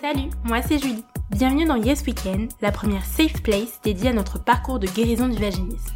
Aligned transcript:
Salut, 0.00 0.30
moi 0.44 0.62
c'est 0.62 0.78
Julie. 0.78 1.04
Bienvenue 1.30 1.64
dans 1.64 1.76
Yes 1.76 2.02
Weekend, 2.06 2.50
la 2.60 2.72
première 2.72 3.04
safe 3.04 3.42
place 3.42 3.80
dédiée 3.82 4.10
à 4.10 4.12
notre 4.12 4.38
parcours 4.38 4.78
de 4.78 4.86
guérison 4.86 5.28
du 5.28 5.38
vaginisme. 5.38 5.92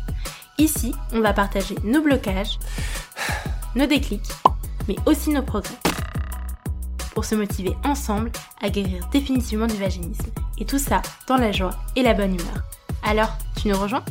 Ici, 0.58 0.94
on 1.12 1.20
va 1.20 1.32
partager 1.32 1.74
nos 1.84 2.02
blocages, 2.02 2.58
nos 3.74 3.86
déclics, 3.86 4.28
mais 4.88 4.96
aussi 5.06 5.30
nos 5.30 5.42
progrès. 5.42 5.76
Pour 7.14 7.24
se 7.24 7.34
motiver 7.34 7.76
ensemble 7.84 8.30
à 8.60 8.70
guérir 8.70 9.08
définitivement 9.10 9.66
du 9.66 9.76
vaginisme. 9.76 10.26
Et 10.58 10.64
tout 10.64 10.78
ça 10.78 11.02
dans 11.28 11.36
la 11.36 11.52
joie 11.52 11.74
et 11.94 12.02
la 12.02 12.14
bonne 12.14 12.34
humeur. 12.34 12.64
Alors, 13.02 13.36
tu 13.56 13.68
nous 13.68 13.78
rejoins? 13.78 14.04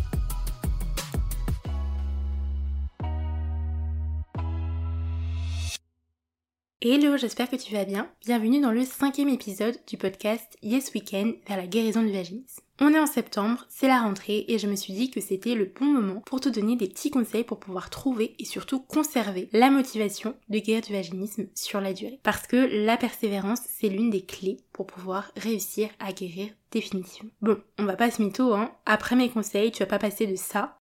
Hello, 6.87 7.17
j'espère 7.17 7.49
que 7.49 7.55
tu 7.55 7.73
vas 7.73 7.83
bien. 7.83 8.07
Bienvenue 8.27 8.61
dans 8.61 8.71
le 8.71 8.85
cinquième 8.85 9.29
épisode 9.29 9.75
du 9.87 9.97
podcast 9.97 10.55
Yes 10.61 10.93
Weekend 10.93 11.33
vers 11.47 11.57
la 11.57 11.65
guérison 11.65 12.03
du 12.03 12.11
vaginisme. 12.11 12.61
On 12.79 12.93
est 12.93 12.99
en 12.99 13.07
septembre, 13.07 13.65
c'est 13.69 13.87
la 13.87 14.01
rentrée 14.01 14.45
et 14.49 14.59
je 14.59 14.67
me 14.67 14.75
suis 14.75 14.93
dit 14.93 15.09
que 15.09 15.19
c'était 15.19 15.55
le 15.55 15.65
bon 15.65 15.85
moment 15.85 16.21
pour 16.27 16.41
te 16.41 16.47
donner 16.47 16.75
des 16.75 16.87
petits 16.87 17.09
conseils 17.09 17.43
pour 17.43 17.59
pouvoir 17.59 17.89
trouver 17.89 18.35
et 18.37 18.45
surtout 18.45 18.81
conserver 18.81 19.49
la 19.51 19.71
motivation 19.71 20.35
de 20.49 20.59
guérir 20.59 20.83
du 20.83 20.93
vaginisme 20.93 21.47
sur 21.55 21.81
la 21.81 21.91
durée. 21.91 22.19
Parce 22.21 22.45
que 22.45 22.85
la 22.85 22.97
persévérance, 22.97 23.61
c'est 23.67 23.89
l'une 23.89 24.11
des 24.11 24.23
clés 24.23 24.57
pour 24.71 24.85
pouvoir 24.85 25.31
réussir 25.37 25.89
à 25.97 26.13
guérir 26.13 26.49
définitivement. 26.69 27.31
Bon, 27.41 27.57
on 27.79 27.85
va 27.85 27.95
pas 27.95 28.11
se 28.11 28.21
mytho, 28.21 28.53
hein. 28.53 28.71
Après 28.85 29.15
mes 29.15 29.31
conseils, 29.31 29.71
tu 29.71 29.79
vas 29.79 29.89
pas 29.89 29.97
passer 29.97 30.27
de 30.27 30.35
ça 30.35 30.77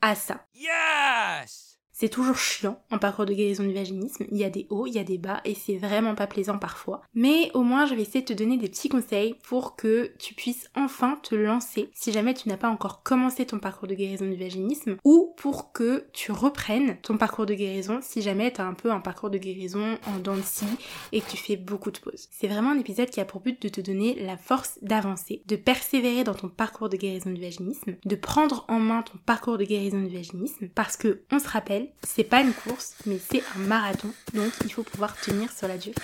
à 0.00 0.16
ça. 0.16 0.44
Yes 0.56 1.67
c'est 1.98 2.08
toujours 2.08 2.38
chiant 2.38 2.80
en 2.92 2.98
parcours 2.98 3.26
de 3.26 3.34
guérison 3.34 3.64
du 3.64 3.74
vaginisme. 3.74 4.24
Il 4.30 4.38
y 4.38 4.44
a 4.44 4.50
des 4.50 4.68
hauts, 4.70 4.86
il 4.86 4.92
y 4.92 5.00
a 5.00 5.04
des 5.04 5.18
bas 5.18 5.40
et 5.44 5.56
c'est 5.56 5.78
vraiment 5.78 6.14
pas 6.14 6.28
plaisant 6.28 6.56
parfois. 6.56 7.02
Mais 7.12 7.50
au 7.54 7.62
moins, 7.62 7.86
je 7.86 7.94
vais 7.96 8.02
essayer 8.02 8.20
de 8.20 8.32
te 8.32 8.32
donner 8.32 8.56
des 8.56 8.68
petits 8.68 8.88
conseils 8.88 9.34
pour 9.42 9.74
que 9.74 10.12
tu 10.20 10.34
puisses 10.34 10.70
enfin 10.76 11.18
te 11.24 11.34
lancer 11.34 11.90
si 11.94 12.12
jamais 12.12 12.34
tu 12.34 12.48
n'as 12.48 12.56
pas 12.56 12.68
encore 12.68 13.02
commencé 13.02 13.46
ton 13.46 13.58
parcours 13.58 13.88
de 13.88 13.96
guérison 13.96 14.26
du 14.26 14.36
vaginisme 14.36 14.96
ou 15.02 15.34
pour 15.38 15.72
que 15.72 16.06
tu 16.12 16.30
reprennes 16.30 16.98
ton 17.02 17.16
parcours 17.16 17.46
de 17.46 17.54
guérison 17.54 17.98
si 18.00 18.22
jamais 18.22 18.52
tu 18.52 18.60
as 18.60 18.66
un 18.66 18.74
peu 18.74 18.92
un 18.92 19.00
parcours 19.00 19.30
de 19.30 19.38
guérison 19.38 19.98
en 20.06 20.20
dents 20.20 20.36
de 20.36 20.42
scie 20.42 20.66
et 21.10 21.20
que 21.20 21.28
tu 21.28 21.36
fais 21.36 21.56
beaucoup 21.56 21.90
de 21.90 21.98
pauses. 21.98 22.28
C'est 22.30 22.46
vraiment 22.46 22.70
un 22.70 22.78
épisode 22.78 23.10
qui 23.10 23.20
a 23.20 23.24
pour 23.24 23.40
but 23.40 23.60
de 23.60 23.68
te 23.68 23.80
donner 23.80 24.14
la 24.22 24.36
force 24.36 24.78
d'avancer, 24.82 25.42
de 25.46 25.56
persévérer 25.56 26.22
dans 26.22 26.34
ton 26.34 26.48
parcours 26.48 26.90
de 26.90 26.96
guérison 26.96 27.30
du 27.30 27.40
vaginisme, 27.40 27.96
de 28.04 28.14
prendre 28.14 28.64
en 28.68 28.78
main 28.78 29.02
ton 29.02 29.18
parcours 29.26 29.58
de 29.58 29.64
guérison 29.64 30.00
du 30.00 30.14
vaginisme 30.14 30.68
parce 30.68 30.96
que 30.96 31.22
on 31.32 31.40
se 31.40 31.48
rappelle 31.48 31.87
c'est 32.02 32.24
pas 32.24 32.40
une 32.40 32.52
course, 32.52 32.94
mais 33.06 33.18
c'est 33.18 33.42
un 33.56 33.60
marathon, 33.60 34.12
donc 34.34 34.52
il 34.64 34.72
faut 34.72 34.82
pouvoir 34.82 35.18
tenir 35.20 35.52
sur 35.52 35.68
la 35.68 35.78
durée. 35.78 35.94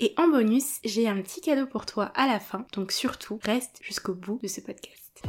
Et 0.00 0.14
en 0.16 0.28
bonus, 0.28 0.78
j'ai 0.84 1.08
un 1.08 1.20
petit 1.22 1.40
cadeau 1.40 1.66
pour 1.66 1.84
toi 1.84 2.04
à 2.14 2.26
la 2.26 2.38
fin, 2.38 2.64
donc 2.72 2.92
surtout 2.92 3.40
reste 3.42 3.80
jusqu'au 3.82 4.14
bout 4.14 4.38
de 4.42 4.46
ce 4.46 4.60
podcast. 4.60 5.22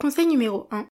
Conseil 0.00 0.26
numéro 0.28 0.68
1. 0.70 0.86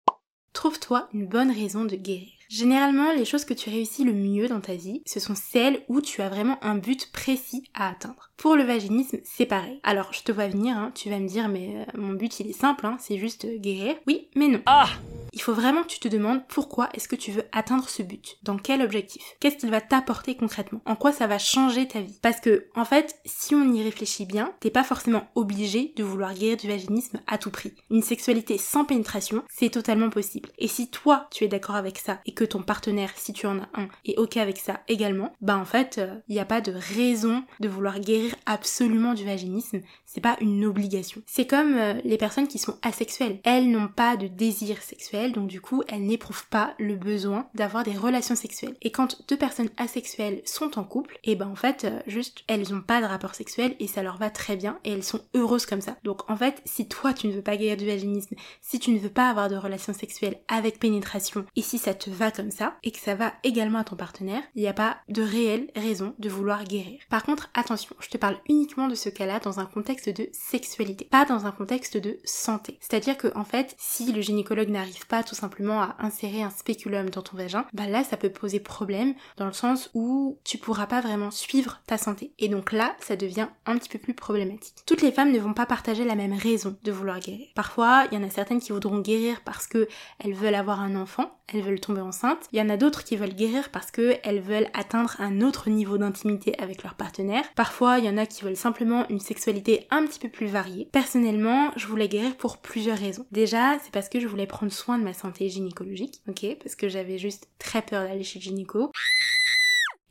Trouve-toi 0.54 1.10
une 1.14 1.28
bonne 1.28 1.52
raison 1.52 1.86
de 1.86 1.96
guérir. 1.96 2.35
Généralement, 2.50 3.12
les 3.14 3.26
choses 3.26 3.46
que 3.46 3.54
tu 3.54 3.70
réussis 3.70 4.04
le 4.04 4.14
mieux 4.14 4.48
dans 4.48 4.62
ta 4.62 4.76
vie, 4.76 5.02
ce 5.06 5.20
sont 5.20 5.36
celles 5.36 5.82
où 5.88 6.02
tu 6.02 6.22
as 6.22 6.30
vraiment 6.30 6.64
un 6.64 6.76
but 6.76 7.12
précis 7.12 7.64
à 7.74 7.90
atteindre. 7.90 8.32
Pour 8.38 8.56
le 8.56 8.64
vaginisme, 8.64 9.18
c'est 9.24 9.46
pareil. 9.46 9.80
Alors, 9.84 10.14
je 10.14 10.24
te 10.24 10.32
vois 10.32 10.48
venir, 10.48 10.78
hein, 10.78 10.92
tu 10.94 11.10
vas 11.10 11.20
me 11.20 11.28
dire, 11.28 11.48
mais 11.48 11.76
euh, 11.76 12.00
mon 12.00 12.14
but 12.14 12.40
il 12.40 12.50
est 12.50 12.54
simple, 12.54 12.86
hein, 12.86 12.98
c'est 13.00 13.18
juste 13.18 13.48
guérir. 13.60 13.96
Oui, 14.08 14.28
mais 14.36 14.48
non. 14.48 14.62
Ah 14.66 14.90
il 15.36 15.42
faut 15.42 15.54
vraiment 15.54 15.84
que 15.84 15.90
tu 15.90 16.00
te 16.00 16.08
demandes 16.08 16.42
pourquoi 16.48 16.90
est-ce 16.94 17.10
que 17.10 17.16
tu 17.16 17.32
veux 17.32 17.44
atteindre 17.52 17.90
ce 17.90 18.02
but 18.02 18.38
Dans 18.44 18.58
quel 18.58 18.82
objectif? 18.82 19.22
Qu'est-ce 19.40 19.58
qu'il 19.58 19.70
va 19.70 19.82
t'apporter 19.82 20.36
concrètement? 20.36 20.82
En 20.86 20.96
quoi 20.96 21.12
ça 21.12 21.28
va 21.28 21.38
changer 21.38 21.88
ta 21.88 22.00
vie? 22.00 22.18
Parce 22.22 22.40
que, 22.40 22.68
en 22.74 22.86
fait, 22.86 23.20
si 23.26 23.54
on 23.54 23.74
y 23.74 23.84
réfléchit 23.84 24.26
bien, 24.26 24.54
t'es 24.62 24.72
pas 24.72 24.84
forcément 24.84 25.28
obligé 25.36 25.94
de 25.98 26.04
vouloir 26.04 26.34
guérir 26.34 26.58
du 26.58 26.70
vaginisme 26.70 27.20
à 27.28 27.38
tout 27.38 27.52
prix. 27.52 27.74
Une 27.92 28.02
sexualité 28.02 28.58
sans 28.58 28.86
pénétration, 28.86 29.44
c'est 29.50 29.70
totalement 29.70 30.10
possible. 30.10 30.50
Et 30.58 30.70
si 30.70 30.90
toi, 30.90 31.28
tu 31.32 31.44
es 31.44 31.50
d'accord 31.50 31.76
avec 31.76 31.98
ça 31.98 32.20
et 32.26 32.34
que 32.34 32.46
ton 32.46 32.64
partenaire, 32.64 33.12
si 33.16 33.34
tu 33.34 33.46
en 33.46 33.60
as 33.60 33.70
un, 33.74 33.90
est 34.06 34.18
ok 34.18 34.38
avec 34.38 34.58
ça 34.58 34.82
également, 34.88 35.34
bah 35.42 35.58
en 35.58 35.66
fait, 35.66 35.96
il 35.98 36.04
euh, 36.04 36.16
n'y 36.30 36.40
a 36.40 36.46
pas 36.46 36.62
de 36.62 36.72
raison 36.72 37.44
de 37.60 37.68
vouloir 37.68 38.00
guérir 38.00 38.36
absolument 38.46 39.14
du 39.14 39.26
vaginisme. 39.26 39.82
C'est 40.06 40.22
pas 40.22 40.38
une 40.40 40.64
obligation. 40.64 41.22
C'est 41.26 41.46
comme 41.46 41.76
euh, 41.78 41.96
les 42.06 42.18
personnes 42.18 42.48
qui 42.48 42.58
sont 42.58 42.78
asexuelles. 42.82 43.42
Elles 43.44 43.70
n'ont 43.70 43.90
pas 43.90 44.16
de 44.16 44.28
désir 44.28 44.82
sexuel 44.82 45.25
donc 45.32 45.48
du 45.48 45.62
coup 45.62 45.84
elles 45.88 46.06
n'éprouvent 46.06 46.48
pas 46.48 46.74
le 46.80 46.96
besoin 46.96 47.48
d'avoir 47.54 47.84
des 47.84 47.98
relations 47.98 48.36
sexuelles. 48.36 48.76
Et 48.82 48.92
quand 48.92 49.28
deux 49.28 49.38
personnes 49.38 49.70
asexuelles 49.78 50.42
sont 50.46 50.78
en 50.78 50.84
couple, 50.84 51.20
et 51.24 51.32
eh 51.32 51.36
ben 51.36 51.48
en 51.48 51.56
fait 51.56 51.86
euh, 51.86 52.00
juste 52.08 52.44
elles 52.48 52.74
ont 52.74 52.82
pas 52.82 53.02
de 53.02 53.06
rapport 53.06 53.36
sexuel 53.36 53.76
et 53.80 53.88
ça 53.88 54.04
leur 54.04 54.18
va 54.18 54.30
très 54.30 54.56
bien 54.56 54.80
et 54.84 54.92
elles 54.92 55.04
sont 55.04 55.22
heureuses 55.36 55.66
comme 55.66 55.82
ça. 55.82 55.98
Donc 56.04 56.30
en 56.30 56.36
fait 56.36 56.62
si 56.66 56.88
toi 56.88 57.14
tu 57.14 57.28
ne 57.28 57.34
veux 57.34 57.42
pas 57.42 57.58
guérir 57.58 57.78
du 57.78 57.86
vaginisme, 57.86 58.36
si 58.62 58.80
tu 58.80 58.92
ne 58.92 59.00
veux 59.00 59.10
pas 59.10 59.30
avoir 59.30 59.50
de 59.50 59.56
relations 59.56 59.94
sexuelles 59.94 60.40
avec 60.48 60.80
pénétration 60.80 61.46
et 61.56 61.62
si 61.62 61.78
ça 61.78 61.94
te 61.94 62.10
va 62.10 62.32
comme 62.32 62.52
ça 62.52 62.76
et 62.84 62.92
que 62.92 63.00
ça 63.00 63.16
va 63.16 63.34
également 63.44 63.80
à 63.80 63.84
ton 63.84 63.96
partenaire, 63.96 64.44
il 64.56 64.62
n'y 64.62 64.68
a 64.68 64.74
pas 64.74 64.98
de 65.10 65.22
réelle 65.22 65.70
raison 65.76 66.14
de 66.20 66.30
vouloir 66.30 66.64
guérir. 66.64 67.00
Par 67.10 67.24
contre 67.24 67.50
attention, 67.54 67.96
je 68.00 68.10
te 68.10 68.18
parle 68.18 68.38
uniquement 68.50 68.88
de 68.88 68.96
ce 68.96 69.10
cas-là 69.10 69.40
dans 69.40 69.60
un 69.60 69.66
contexte 69.66 70.10
de 70.10 70.30
sexualité, 70.32 71.06
pas 71.06 71.26
dans 71.26 71.46
un 71.46 71.52
contexte 71.52 71.98
de 71.98 72.20
santé. 72.24 72.78
C'est-à-dire 72.82 73.18
que 73.18 73.36
en 73.36 73.46
fait 73.46 73.76
si 73.78 74.12
le 74.12 74.22
gynécologue 74.22 74.70
n'arrive 74.70 75.08
pas 75.08 75.15
tout 75.24 75.36
simplement 75.36 75.82
à 75.82 75.96
insérer 76.00 76.44
un 76.44 76.50
spéculum 76.50 77.10
dans 77.10 77.22
ton 77.22 77.38
vagin, 77.38 77.66
bah 77.74 77.88
là 77.88 78.04
ça 78.04 78.18
peut 78.18 78.30
poser 78.30 78.60
problème 78.60 79.14
dans 79.38 79.46
le 79.46 79.54
sens 79.54 79.90
où 79.94 80.40
tu 80.44 80.58
pourras 80.58 80.88
pas 80.88 81.02
vraiment 81.02 81.32
suivre 81.32 81.82
ta 81.88 81.98
santé. 81.98 82.34
Et 82.40 82.50
donc 82.50 82.72
là 82.72 82.96
ça 83.00 83.16
devient 83.16 83.48
un 83.66 83.78
petit 83.78 83.90
peu 83.90 84.00
plus 84.00 84.14
problématique. 84.14 84.76
Toutes 84.86 85.02
les 85.02 85.12
femmes 85.12 85.32
ne 85.32 85.40
vont 85.40 85.54
pas 85.54 85.66
partager 85.66 86.04
la 86.04 86.16
même 86.16 86.34
raison 86.34 86.76
de 86.84 86.92
vouloir 86.92 87.20
guérir. 87.20 87.48
Parfois 87.56 88.06
il 88.12 88.18
y 88.18 88.22
en 88.22 88.28
a 88.28 88.30
certaines 88.30 88.60
qui 88.60 88.72
voudront 88.72 89.00
guérir 89.00 89.42
parce 89.44 89.68
que 89.68 89.88
elles 90.20 90.34
veulent 90.34 90.56
avoir 90.56 90.82
un 90.82 90.96
enfant, 90.96 91.40
elles 91.54 91.62
veulent 91.62 91.80
tomber 91.80 92.02
enceinte. 92.02 92.48
Il 92.52 92.60
y 92.60 92.62
en 92.62 92.70
a 92.70 92.78
d'autres 92.78 93.04
qui 93.04 93.16
veulent 93.16 93.34
guérir 93.34 93.70
parce 93.70 93.92
que 93.92 94.16
elles 94.24 94.42
veulent 94.42 94.70
atteindre 94.74 95.16
un 95.20 95.42
autre 95.42 95.70
niveau 95.70 95.98
d'intimité 95.98 96.58
avec 96.60 96.84
leur 96.84 96.96
partenaire. 96.96 97.44
Parfois 97.56 98.00
il 98.00 98.06
y 98.06 98.10
en 98.10 98.18
a 98.18 98.26
qui 98.26 98.44
veulent 98.44 98.56
simplement 98.56 99.08
une 99.10 99.20
sexualité 99.20 99.88
un 99.92 100.06
petit 100.06 100.20
peu 100.20 100.30
plus 100.30 100.48
variée. 100.48 100.90
Personnellement 100.92 101.72
je 101.76 101.88
voulais 101.88 102.08
guérir 102.08 102.36
pour 102.38 102.58
plusieurs 102.58 102.98
raisons. 102.98 103.26
Déjà 103.32 103.78
c'est 103.84 103.92
parce 103.92 104.10
que 104.10 104.20
je 104.20 104.28
voulais 104.28 104.48
prendre 104.48 104.72
soin 104.72 104.98
de 104.98 105.04
ma 105.04 105.14
santé 105.14 105.50
gynécologique, 105.50 106.22
ok? 106.28 106.58
Parce 106.62 106.76
que 106.76 106.90
j'avais 106.90 107.18
juste 107.18 107.48
très 107.60 107.82
peur 107.82 108.04
d'aller 108.04 108.24
chez 108.24 108.40
le 108.40 108.44
gynéco. 108.44 108.92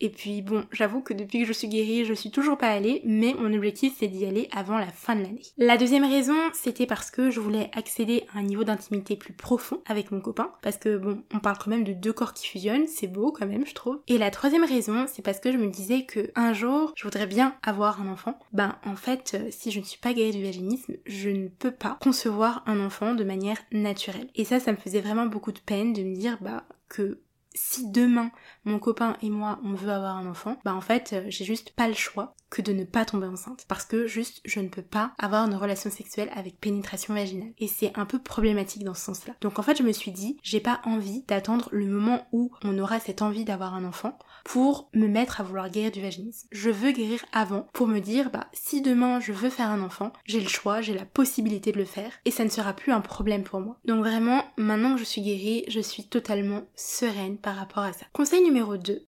Et 0.01 0.11
puis 0.11 0.43
bon, 0.43 0.65
j'avoue 0.73 1.01
que 1.01 1.15
depuis 1.15 1.41
que 1.41 1.47
je 1.47 1.53
suis 1.53 1.69
guérie, 1.69 2.05
je 2.05 2.15
suis 2.15 2.31
toujours 2.31 2.59
pas 2.59 2.69
allée, 2.69 3.03
mais 3.05 3.35
mon 3.39 3.53
objectif 3.55 3.95
c'est 3.99 4.09
d'y 4.09 4.27
aller 4.27 4.49
avant 4.53 4.79
la 4.79 4.89
fin 4.89 5.17
de 5.17 5.23
l'année. 5.23 5.43
La 5.57 5.77
deuxième 5.77 6.05
raison, 6.05 6.37
c'était 6.53 6.87
parce 6.87 7.11
que 7.11 7.31
je 7.31 7.41
voulais 7.41 7.71
accéder 7.75 8.25
à 8.35 8.39
un 8.39 8.43
niveau 8.43 8.65
d'intimité 8.65 9.17
plus 9.17 9.33
profond 9.33 9.83
avec 9.87 10.11
mon 10.11 10.21
copain, 10.21 10.53
parce 10.63 10.77
que 10.77 10.97
bon, 10.97 11.23
on 11.33 11.39
parle 11.39 11.59
quand 11.59 11.71
même 11.71 11.85
de 11.85 11.93
deux 11.93 12.13
corps 12.13 12.35
qui 12.35 12.47
fusionnent, 12.47 12.87
c'est 12.87 13.07
beau 13.07 13.33
quand 13.33 13.47
même, 13.47 13.67
je 13.67 13.75
trouve. 13.75 14.01
Et 14.09 14.19
la 14.19 14.31
troisième 14.31 14.65
raison, 14.65 15.07
c'est 15.07 15.23
parce 15.23 15.41
que 15.41 15.53
je 15.53 15.59
me 15.59 15.69
disais 15.69 16.05
que 16.05 16.31
un 16.35 16.53
jour, 16.53 16.93
je 16.97 17.05
voudrais 17.05 17.27
bien 17.27 17.55
avoir 17.63 18.01
un 18.01 18.09
enfant. 18.09 18.39
Ben 18.53 18.77
en 18.85 18.97
fait, 18.97 19.33
euh, 19.35 19.49
si 19.51 19.71
je 19.71 19.81
ne 19.81 19.85
suis 19.85 19.99
pas 19.99 20.13
guérie 20.13 20.33
du 20.33 20.43
vaginisme, 20.43 20.95
je 21.07 21.31
ne 21.31 21.49
peux 21.49 21.71
pas 21.71 21.99
concevoir 22.01 22.63
un 22.67 22.85
enfant 22.85 23.15
de 23.15 23.25
manière 23.25 23.59
naturelle. 23.73 24.29
Et 24.35 24.45
ça, 24.45 24.61
ça 24.61 24.73
me 24.73 24.77
faisait 24.77 25.01
vraiment 25.01 25.27
beaucoup 25.27 25.53
de 25.53 25.61
peine 25.61 25.93
de 25.93 26.03
me 26.03 26.15
dire 26.15 26.39
bah 26.41 26.65
que 26.89 27.19
si 27.55 27.91
demain 27.91 28.31
mon 28.65 28.79
copain 28.79 29.17
et 29.23 29.31
moi 29.31 29.61
on 29.65 29.75
veut 29.75 29.91
avoir 29.91 30.17
un 30.17 30.27
enfant, 30.27 30.59
bah 30.65 30.75
en 30.75 30.81
fait 30.81 31.13
euh, 31.13 31.25
j'ai 31.29 31.45
juste 31.45 31.73
pas 31.73 31.89
le 31.89 31.95
choix 31.95 32.35
que 32.55 32.63
de 32.63 32.73
ne 32.73 32.85
pas 32.85 33.05
tomber 33.05 33.27
enceinte 33.27 33.65
parce 33.69 33.85
que 33.85 34.07
juste 34.07 34.41
je 34.45 34.61
ne 34.61 34.69
peux 34.69 34.83
pas 34.83 35.13
avoir 35.19 35.45
une 35.45 35.57
relation 35.57 35.91
sexuelle 35.91 36.31
avec 36.37 36.61
pénétration 36.61 37.13
vaginale 37.13 37.53
et 37.59 37.67
c'est 37.67 37.91
un 37.99 38.07
peu 38.07 38.21
problématique 38.21 38.85
dans 38.85 38.95
ce 38.95 39.03
sens-là. 39.03 39.35
Donc 39.41 39.59
en 39.59 39.63
fait 39.63 39.77
je 39.77 39.83
me 39.83 39.91
suis 39.91 40.13
dit 40.13 40.39
j'ai 40.43 40.61
pas 40.61 40.81
envie 40.85 41.25
d'attendre 41.27 41.69
le 41.73 41.87
moment 41.87 42.29
où 42.31 42.53
on 42.63 42.79
aura 42.79 43.01
cette 43.01 43.23
envie 43.23 43.45
d'avoir 43.45 43.75
un 43.75 43.85
enfant 43.85 44.17
pour 44.45 44.89
me 44.95 45.09
mettre 45.09 45.41
à 45.41 45.45
vouloir 45.45 45.69
guérir 45.69 45.91
du 45.91 46.01
vaginisme. 46.01 46.47
Je 46.53 46.71
veux 46.71 46.93
guérir 46.93 47.25
avant 47.33 47.67
pour 47.73 47.89
me 47.89 47.99
dire 47.99 48.31
bah 48.31 48.47
si 48.53 48.83
demain 48.83 49.19
je 49.19 49.33
veux 49.33 49.51
faire 49.51 49.71
un 49.71 49.83
enfant, 49.83 50.13
j'ai 50.25 50.41
le 50.41 50.49
choix, 50.49 50.81
j'ai 50.81 50.95
la 50.95 51.05
possibilité 51.05 51.73
de 51.73 51.79
le 51.79 51.85
faire 51.85 52.13
et 52.25 52.31
ça 52.31 52.45
ne 52.45 52.51
sera 52.51 52.73
plus 52.73 52.93
un 52.93 53.01
problème 53.01 53.43
pour 53.43 53.59
moi. 53.61 53.79
Donc 53.85 53.99
vraiment 53.99 54.45
maintenant 54.57 54.95
que 54.95 55.01
je 55.01 55.05
suis 55.05 55.23
guérie, 55.23 55.65
je 55.67 55.81
suis 55.81 56.05
totalement 56.05 56.63
sereine 56.77 57.37
par 57.37 57.57
rapport 57.57 57.83
à 57.83 57.93
ça. 57.93 58.07
Conseil 58.13 58.45
numéro 58.45 58.77
2. 58.77 59.07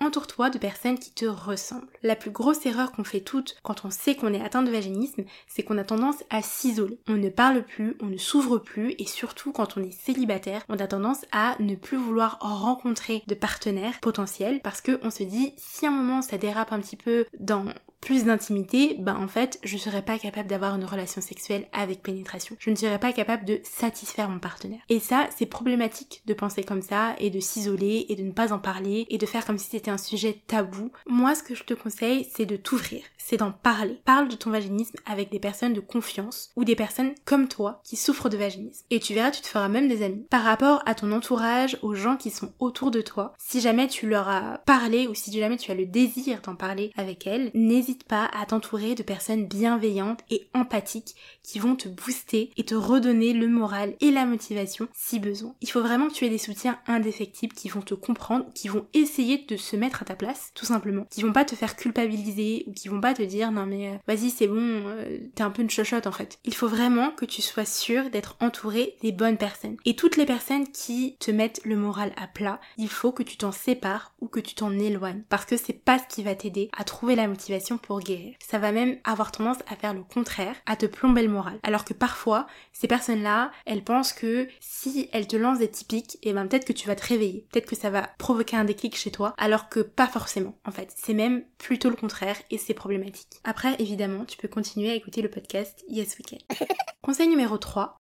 Entoure-toi 0.00 0.48
de 0.48 0.58
personnes 0.58 0.98
qui 0.98 1.12
te 1.12 1.26
ressemblent. 1.26 1.86
La 2.02 2.16
plus 2.16 2.30
grosse 2.30 2.64
erreur 2.64 2.90
qu'on 2.90 3.04
fait 3.04 3.20
toutes 3.20 3.56
quand 3.62 3.84
on 3.84 3.90
sait 3.90 4.14
qu'on 4.14 4.32
est 4.32 4.42
atteint 4.42 4.62
de 4.62 4.70
vaginisme, 4.70 5.24
c'est 5.46 5.62
qu'on 5.62 5.76
a 5.76 5.84
tendance 5.84 6.24
à 6.30 6.40
s'isoler. 6.40 6.98
On 7.06 7.16
ne 7.16 7.28
parle 7.28 7.62
plus, 7.62 7.96
on 8.00 8.06
ne 8.06 8.16
s'ouvre 8.16 8.56
plus 8.58 8.94
et 8.98 9.06
surtout 9.06 9.52
quand 9.52 9.76
on 9.76 9.82
est 9.82 9.92
célibataire, 9.92 10.64
on 10.70 10.78
a 10.78 10.86
tendance 10.86 11.26
à 11.32 11.54
ne 11.60 11.74
plus 11.74 11.98
vouloir 11.98 12.38
rencontrer 12.40 13.22
de 13.26 13.34
partenaires 13.34 14.00
potentiels 14.00 14.60
parce 14.62 14.80
que 14.80 14.98
on 15.02 15.10
se 15.10 15.22
dit 15.22 15.52
si 15.58 15.84
à 15.84 15.90
un 15.90 15.92
moment 15.92 16.22
ça 16.22 16.38
dérape 16.38 16.72
un 16.72 16.80
petit 16.80 16.96
peu 16.96 17.26
dans 17.38 17.66
plus 18.00 18.24
d'intimité, 18.24 18.96
ben 18.98 19.16
en 19.16 19.28
fait, 19.28 19.58
je 19.62 19.76
serais 19.76 20.02
pas 20.02 20.18
capable 20.18 20.48
d'avoir 20.48 20.74
une 20.74 20.84
relation 20.84 21.20
sexuelle 21.20 21.66
avec 21.72 22.02
pénétration. 22.02 22.56
Je 22.58 22.70
ne 22.70 22.74
serais 22.74 22.98
pas 22.98 23.12
capable 23.12 23.44
de 23.44 23.60
satisfaire 23.62 24.28
mon 24.28 24.38
partenaire. 24.38 24.80
Et 24.88 25.00
ça, 25.00 25.28
c'est 25.36 25.46
problématique 25.46 26.22
de 26.26 26.34
penser 26.34 26.62
comme 26.62 26.82
ça 26.82 27.14
et 27.18 27.30
de 27.30 27.40
s'isoler 27.40 28.06
et 28.08 28.16
de 28.16 28.22
ne 28.22 28.32
pas 28.32 28.52
en 28.52 28.58
parler 28.58 29.06
et 29.10 29.18
de 29.18 29.26
faire 29.26 29.44
comme 29.44 29.58
si 29.58 29.68
c'était 29.70 29.90
un 29.90 29.98
sujet 29.98 30.40
tabou. 30.46 30.90
Moi, 31.06 31.34
ce 31.34 31.42
que 31.42 31.54
je 31.54 31.64
te 31.64 31.74
conseille, 31.74 32.26
c'est 32.34 32.46
de 32.46 32.56
t'ouvrir, 32.56 33.02
c'est 33.18 33.36
d'en 33.36 33.52
parler. 33.52 34.00
Parle 34.04 34.28
de 34.28 34.36
ton 34.36 34.50
vaginisme 34.50 34.96
avec 35.06 35.30
des 35.30 35.40
personnes 35.40 35.74
de 35.74 35.80
confiance 35.80 36.50
ou 36.56 36.64
des 36.64 36.76
personnes 36.76 37.14
comme 37.24 37.48
toi 37.48 37.80
qui 37.84 37.96
souffrent 37.96 38.28
de 38.28 38.36
vaginisme. 38.36 38.84
Et 38.90 39.00
tu 39.00 39.14
verras, 39.14 39.30
tu 39.30 39.42
te 39.42 39.46
feras 39.46 39.68
même 39.68 39.88
des 39.88 40.02
amis. 40.02 40.26
Par 40.30 40.42
rapport 40.42 40.82
à 40.86 40.94
ton 40.94 41.12
entourage, 41.12 41.78
aux 41.82 41.94
gens 41.94 42.16
qui 42.16 42.30
sont 42.30 42.52
autour 42.58 42.90
de 42.90 43.02
toi, 43.02 43.34
si 43.38 43.60
jamais 43.60 43.88
tu 43.88 44.08
leur 44.08 44.28
as 44.28 44.58
parlé 44.64 45.06
ou 45.06 45.14
si 45.14 45.32
jamais 45.38 45.56
tu 45.56 45.70
as 45.70 45.74
le 45.74 45.86
désir 45.86 46.40
d'en 46.42 46.54
parler 46.54 46.92
avec 46.96 47.26
elles, 47.26 47.50
n'hésite 47.54 47.89
pas 47.98 48.30
à 48.32 48.46
t'entourer 48.46 48.94
de 48.94 49.02
personnes 49.02 49.46
bienveillantes 49.46 50.20
et 50.30 50.48
empathiques 50.54 51.14
qui 51.42 51.58
vont 51.58 51.76
te 51.76 51.88
booster 51.88 52.50
et 52.56 52.64
te 52.64 52.74
redonner 52.74 53.32
le 53.32 53.48
moral 53.48 53.94
et 54.00 54.10
la 54.10 54.26
motivation 54.26 54.88
si 54.94 55.18
besoin. 55.18 55.54
Il 55.60 55.70
faut 55.70 55.80
vraiment 55.80 56.08
que 56.08 56.14
tu 56.14 56.24
aies 56.24 56.30
des 56.30 56.38
soutiens 56.38 56.78
indéfectibles 56.86 57.54
qui 57.54 57.68
vont 57.68 57.82
te 57.82 57.94
comprendre, 57.94 58.46
qui 58.54 58.68
vont 58.68 58.86
essayer 58.94 59.38
de 59.38 59.56
se 59.56 59.76
mettre 59.76 60.02
à 60.02 60.04
ta 60.04 60.14
place, 60.14 60.50
tout 60.54 60.66
simplement, 60.66 61.06
qui 61.10 61.22
vont 61.22 61.32
pas 61.32 61.44
te 61.44 61.54
faire 61.54 61.76
culpabiliser 61.76 62.64
ou 62.66 62.72
qui 62.72 62.88
vont 62.88 63.00
pas 63.00 63.14
te 63.14 63.22
dire 63.22 63.50
non 63.52 63.66
mais 63.66 63.88
euh, 63.88 63.96
vas-y 64.06 64.30
c'est 64.30 64.46
bon, 64.46 64.58
euh, 64.60 65.18
t'es 65.34 65.42
un 65.42 65.50
peu 65.50 65.62
une 65.62 65.70
chochotte 65.70 66.06
en 66.06 66.12
fait. 66.12 66.38
Il 66.44 66.54
faut 66.54 66.68
vraiment 66.68 67.10
que 67.10 67.24
tu 67.24 67.42
sois 67.42 67.64
sûr 67.64 68.10
d'être 68.10 68.36
entouré 68.40 68.96
des 69.02 69.12
bonnes 69.12 69.36
personnes. 69.36 69.76
Et 69.84 69.96
toutes 69.96 70.16
les 70.16 70.26
personnes 70.26 70.68
qui 70.68 71.16
te 71.18 71.30
mettent 71.30 71.60
le 71.64 71.76
moral 71.76 72.12
à 72.16 72.26
plat, 72.26 72.60
il 72.78 72.88
faut 72.88 73.12
que 73.12 73.22
tu 73.22 73.36
t'en 73.36 73.52
sépares 73.52 74.12
ou 74.20 74.28
que 74.28 74.40
tu 74.40 74.54
t'en 74.54 74.72
éloignes 74.78 75.22
parce 75.28 75.44
que 75.44 75.56
c'est 75.56 75.72
pas 75.72 75.98
ce 75.98 76.14
qui 76.14 76.22
va 76.22 76.34
t'aider 76.34 76.70
à 76.76 76.84
trouver 76.84 77.14
la 77.14 77.28
motivation 77.28 77.78
pour 77.80 78.00
guérir. 78.00 78.34
Ça 78.40 78.58
va 78.58 78.72
même 78.72 78.98
avoir 79.04 79.32
tendance 79.32 79.58
à 79.68 79.76
faire 79.76 79.94
le 79.94 80.02
contraire, 80.02 80.56
à 80.66 80.76
te 80.76 80.86
plomber 80.86 81.22
le 81.22 81.28
moral. 81.28 81.58
Alors 81.62 81.84
que 81.84 81.94
parfois, 81.94 82.46
ces 82.72 82.88
personnes-là, 82.88 83.50
elles 83.66 83.84
pensent 83.84 84.12
que 84.12 84.48
si 84.60 85.08
elles 85.12 85.26
te 85.26 85.36
lancent 85.36 85.58
des 85.58 85.70
typiques, 85.70 86.16
et 86.22 86.30
eh 86.30 86.32
ben 86.32 86.46
peut-être 86.46 86.66
que 86.66 86.72
tu 86.72 86.86
vas 86.86 86.96
te 86.96 87.06
réveiller, 87.06 87.46
peut-être 87.52 87.68
que 87.68 87.76
ça 87.76 87.90
va 87.90 88.10
provoquer 88.18 88.56
un 88.56 88.64
déclic 88.64 88.96
chez 88.96 89.10
toi, 89.10 89.34
alors 89.38 89.68
que 89.68 89.80
pas 89.80 90.06
forcément. 90.06 90.58
En 90.64 90.70
fait, 90.70 90.92
c'est 90.96 91.14
même 91.14 91.44
plutôt 91.58 91.90
le 91.90 91.96
contraire 91.96 92.36
et 92.50 92.58
c'est 92.58 92.74
problématique. 92.74 93.40
Après, 93.44 93.74
évidemment, 93.78 94.24
tu 94.24 94.36
peux 94.36 94.48
continuer 94.48 94.90
à 94.90 94.94
écouter 94.94 95.22
le 95.22 95.30
podcast 95.30 95.84
Yes 95.88 96.16
Weekend. 96.18 96.42
Conseil 97.02 97.28
numéro 97.28 97.58
3, 97.58 97.96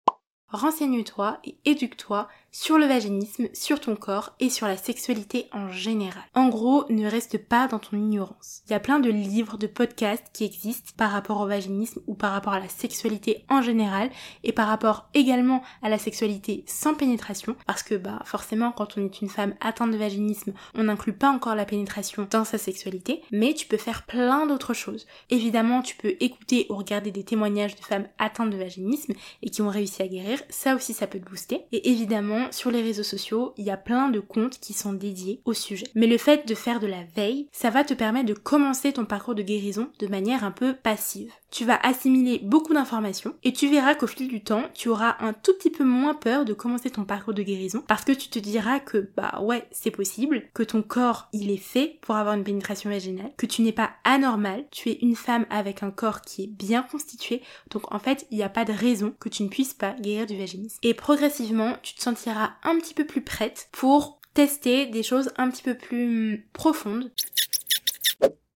renseigne-toi 0.49 1.39
et 1.45 1.59
éduque-toi 1.65 2.29
sur 2.51 2.79
le 2.79 2.87
vaginisme, 2.87 3.49
sur 3.53 3.81
ton 3.81 3.97
corps 3.97 4.35
et 4.41 4.51
sur 4.51 4.67
la 4.67 4.77
sexualité 4.77 5.47
en 5.53 5.71
général. 5.71 6.23
En 6.35 6.49
gros, 6.49 6.85
ne 6.91 7.09
reste 7.09 7.39
pas 7.39 7.69
dans 7.69 7.79
ton 7.79 7.97
ignorance. 7.97 8.63
Il 8.67 8.73
y 8.73 8.75
a 8.75 8.81
plein 8.81 9.01
de 9.01 9.11
livres, 9.11 9.59
de 9.59 9.67
podcasts 9.67 10.27
qui 10.33 10.45
existent 10.45 10.93
par 10.97 11.11
rapport 11.11 11.41
au 11.41 11.47
vaginisme 11.47 12.01
ou 12.07 12.15
par 12.15 12.33
rapport 12.33 12.53
à 12.53 12.61
la 12.61 12.69
sexualité 12.69 13.45
en 13.49 13.63
général 13.63 14.11
et 14.45 14.53
par 14.53 14.69
rapport 14.69 15.09
également 15.15 15.63
à 15.83 15.89
la 15.89 15.99
sexualité 15.99 16.65
sans 16.67 16.95
pénétration 16.95 17.57
parce 17.67 17.83
que 17.83 17.95
bah 17.95 18.23
forcément 18.25 18.73
quand 18.73 18.97
on 18.97 19.05
est 19.05 19.21
une 19.21 19.29
femme 19.29 19.55
atteinte 19.61 19.91
de 19.91 19.97
vaginisme, 19.97 20.53
on 20.75 20.85
n'inclut 20.85 21.13
pas 21.13 21.31
encore 21.31 21.55
la 21.55 21.65
pénétration 21.65 22.27
dans 22.31 22.45
sa 22.45 22.59
sexualité, 22.59 23.23
mais 23.31 23.55
tu 23.55 23.67
peux 23.67 23.77
faire 23.77 24.05
plein 24.05 24.47
d'autres 24.47 24.75
choses. 24.75 25.07
Évidemment, 25.31 25.83
tu 25.83 25.97
peux 25.97 26.15
écouter 26.21 26.67
ou 26.71 26.77
regarder 26.77 27.11
des 27.11 27.25
témoignages 27.25 27.77
de 27.77 27.85
femmes 27.85 28.09
atteintes 28.19 28.51
de 28.51 28.57
vaginisme 28.57 29.13
et 29.43 29.51
qui 29.51 29.63
ont 29.63 29.69
réussi 29.69 30.03
à 30.03 30.09
guérir, 30.09 30.41
ça 30.49 30.75
aussi 30.75 30.95
ça 30.95 31.07
peut 31.07 31.19
te 31.19 31.29
booster. 31.29 31.67
Et 31.73 31.91
évidemment, 31.91 32.38
sur 32.51 32.71
les 32.71 32.83
réseaux 32.83 33.03
sociaux, 33.03 33.55
il 33.57 33.65
y 33.65 33.71
a 33.71 33.77
plein 33.77 34.09
de 34.09 34.21
comptes 34.21 34.59
qui 34.61 34.73
sont 34.73 34.93
dédiés 34.93 35.41
au 35.45 35.53
sujet. 35.53 35.87
Mais 35.95 36.07
le 36.07 36.19
fait 36.19 36.47
de 36.47 36.55
faire 36.55 36.81
de 36.81 36.87
la 36.87 37.05
veille, 37.17 37.49
ça 37.53 37.71
va 37.71 37.85
te 37.85 37.95
permettre 37.95 38.27
de 38.27 38.35
commencer 38.35 38.93
ton 38.93 39.05
parcours 39.05 39.35
de 39.35 39.43
guérison 39.43 39.91
de 39.99 40.07
manière 40.07 40.45
un 40.45 40.51
peu 40.51 40.75
passive. 40.75 41.33
Tu 41.51 41.65
vas 41.65 41.79
assimiler 41.83 42.41
beaucoup 42.43 42.75
d'informations 42.75 43.35
et 43.43 43.53
tu 43.55 43.71
verras 43.71 43.95
qu'au 43.95 44.07
fil 44.07 44.29
du 44.29 44.43
temps, 44.43 44.65
tu 44.75 44.91
auras 44.91 45.17
un 45.21 45.33
tout 45.33 45.55
petit 45.55 45.71
peu 45.71 45.85
moins 45.85 46.15
peur 46.15 46.45
de 46.45 46.53
commencer 46.53 46.91
ton 46.91 47.05
parcours 47.05 47.33
de 47.33 47.43
guérison 47.43 47.83
parce 47.87 48.05
que 48.05 48.13
tu 48.13 48.29
te 48.29 48.39
diras 48.39 48.81
que 48.81 49.09
bah 49.17 49.41
ouais, 49.43 49.67
c'est 49.71 49.91
possible, 49.91 50.43
que 50.53 50.63
ton 50.63 50.83
corps, 50.83 51.29
il 51.33 51.51
est 51.51 51.57
fait 51.57 51.99
pour 52.03 52.17
avoir 52.17 52.35
une 52.35 52.45
pénétration 52.45 52.91
vaginale, 52.91 53.33
que 53.39 53.47
tu 53.47 53.63
n'es 53.63 53.73
pas 53.73 53.91
anormal, 54.05 54.67
tu 54.71 54.91
es 54.91 54.99
une 55.01 55.17
femme 55.17 55.47
avec 55.49 55.83
un 55.83 55.91
corps 55.91 56.21
qui 56.21 56.45
est 56.45 56.47
bien 56.49 56.83
constitué, 56.83 57.43
donc 57.71 57.93
en 57.95 57.99
fait, 57.99 58.27
il 58.31 58.37
n'y 58.37 58.45
a 58.45 58.49
pas 58.49 58.65
de 58.65 58.73
raison 58.73 59.15
que 59.19 59.29
tu 59.29 59.43
ne 59.43 59.49
puisses 59.49 59.75
pas 59.75 59.95
guérir 60.01 60.27
du 60.27 60.37
vaginisme. 60.37 60.79
Et 60.83 60.95
progressivement, 60.95 61.77
tu 61.83 61.95
te 61.95 62.03
sentiras 62.03 62.28
un 62.29 62.79
petit 62.79 62.95
peu 62.95 63.07
plus 63.07 63.23
prête 63.23 63.69
pour 63.73 64.21
tester 64.35 64.87
des 64.87 65.03
choses 65.03 65.31
un 65.37 65.51
petit 65.51 65.63
peu 65.63 65.75
plus 65.75 66.49
profondes. 66.53 67.13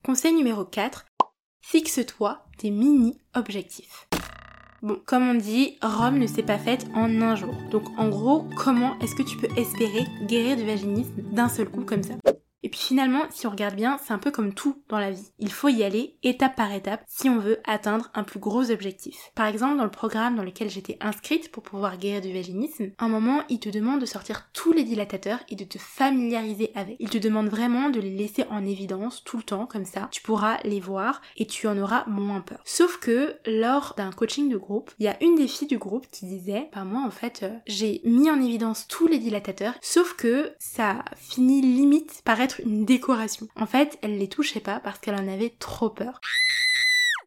Conseil 0.03 0.33
numéro 0.33 0.65
4, 0.65 1.05
fixe-toi 1.61 2.45
des 2.59 2.71
mini-objectifs. 2.71 4.07
Bon, 4.81 4.99
comme 5.05 5.29
on 5.29 5.35
dit, 5.35 5.77
Rome 5.83 6.17
ne 6.17 6.25
s'est 6.25 6.41
pas 6.41 6.57
faite 6.57 6.87
en 6.95 7.21
un 7.21 7.35
jour. 7.35 7.53
Donc 7.69 7.83
en 7.99 8.09
gros, 8.09 8.47
comment 8.57 8.97
est-ce 8.99 9.15
que 9.15 9.21
tu 9.21 9.37
peux 9.37 9.49
espérer 9.55 10.05
guérir 10.23 10.57
du 10.57 10.65
vaginisme 10.65 11.21
d'un 11.31 11.49
seul 11.49 11.69
coup 11.69 11.85
comme 11.85 12.01
ça? 12.01 12.15
Puis 12.71 12.79
finalement, 12.79 13.23
si 13.29 13.45
on 13.45 13.51
regarde 13.51 13.75
bien, 13.75 13.99
c'est 14.03 14.13
un 14.13 14.17
peu 14.17 14.31
comme 14.31 14.53
tout 14.53 14.81
dans 14.89 14.99
la 14.99 15.11
vie. 15.11 15.31
Il 15.39 15.51
faut 15.51 15.69
y 15.69 15.83
aller 15.83 16.17
étape 16.23 16.55
par 16.55 16.71
étape 16.71 17.03
si 17.07 17.29
on 17.29 17.37
veut 17.37 17.59
atteindre 17.65 18.09
un 18.13 18.23
plus 18.23 18.39
gros 18.39 18.71
objectif. 18.71 19.31
Par 19.35 19.45
exemple, 19.45 19.77
dans 19.77 19.83
le 19.83 19.91
programme 19.91 20.35
dans 20.35 20.43
lequel 20.43 20.69
j'étais 20.69 20.97
inscrite 21.01 21.51
pour 21.51 21.63
pouvoir 21.63 21.97
guérir 21.97 22.21
du 22.21 22.33
vaginisme, 22.33 22.91
un 22.97 23.07
moment, 23.07 23.43
il 23.49 23.59
te 23.59 23.69
demande 23.69 24.01
de 24.01 24.05
sortir 24.05 24.49
tous 24.53 24.71
les 24.71 24.83
dilatateurs 24.83 25.39
et 25.49 25.55
de 25.55 25.63
te 25.63 25.77
familiariser 25.77 26.71
avec. 26.75 26.95
Il 26.99 27.09
te 27.09 27.17
demande 27.17 27.49
vraiment 27.49 27.89
de 27.89 27.99
les 27.99 28.15
laisser 28.15 28.45
en 28.49 28.65
évidence 28.65 29.23
tout 29.23 29.37
le 29.37 29.43
temps, 29.43 29.65
comme 29.65 29.85
ça, 29.85 30.07
tu 30.11 30.21
pourras 30.21 30.57
les 30.63 30.79
voir 30.79 31.21
et 31.37 31.45
tu 31.45 31.67
en 31.67 31.77
auras 31.77 32.05
moins 32.07 32.41
peur. 32.41 32.61
Sauf 32.65 32.97
que 32.97 33.35
lors 33.45 33.93
d'un 33.97 34.11
coaching 34.11 34.49
de 34.49 34.57
groupe, 34.57 34.91
il 34.99 35.05
y 35.05 35.09
a 35.09 35.21
une 35.21 35.35
des 35.35 35.47
filles 35.47 35.67
du 35.67 35.77
groupe 35.77 36.07
qui 36.11 36.25
disait, 36.25 36.69
bah 36.73 36.83
moi 36.83 37.03
en 37.05 37.11
fait, 37.11 37.41
euh, 37.43 37.57
j'ai 37.67 38.01
mis 38.05 38.29
en 38.29 38.41
évidence 38.41 38.87
tous 38.87 39.07
les 39.07 39.19
dilatateurs, 39.19 39.73
sauf 39.81 40.15
que 40.15 40.53
ça 40.59 41.03
finit 41.15 41.61
limite 41.61 42.21
par 42.23 42.39
être 42.39 42.60
une 42.65 42.85
décoration. 42.85 43.47
En 43.55 43.65
fait, 43.65 43.97
elle 44.01 44.17
les 44.17 44.27
touchait 44.27 44.59
pas 44.59 44.79
parce 44.79 44.99
qu'elle 44.99 45.15
en 45.15 45.27
avait 45.27 45.53
trop 45.59 45.89
peur. 45.89 46.21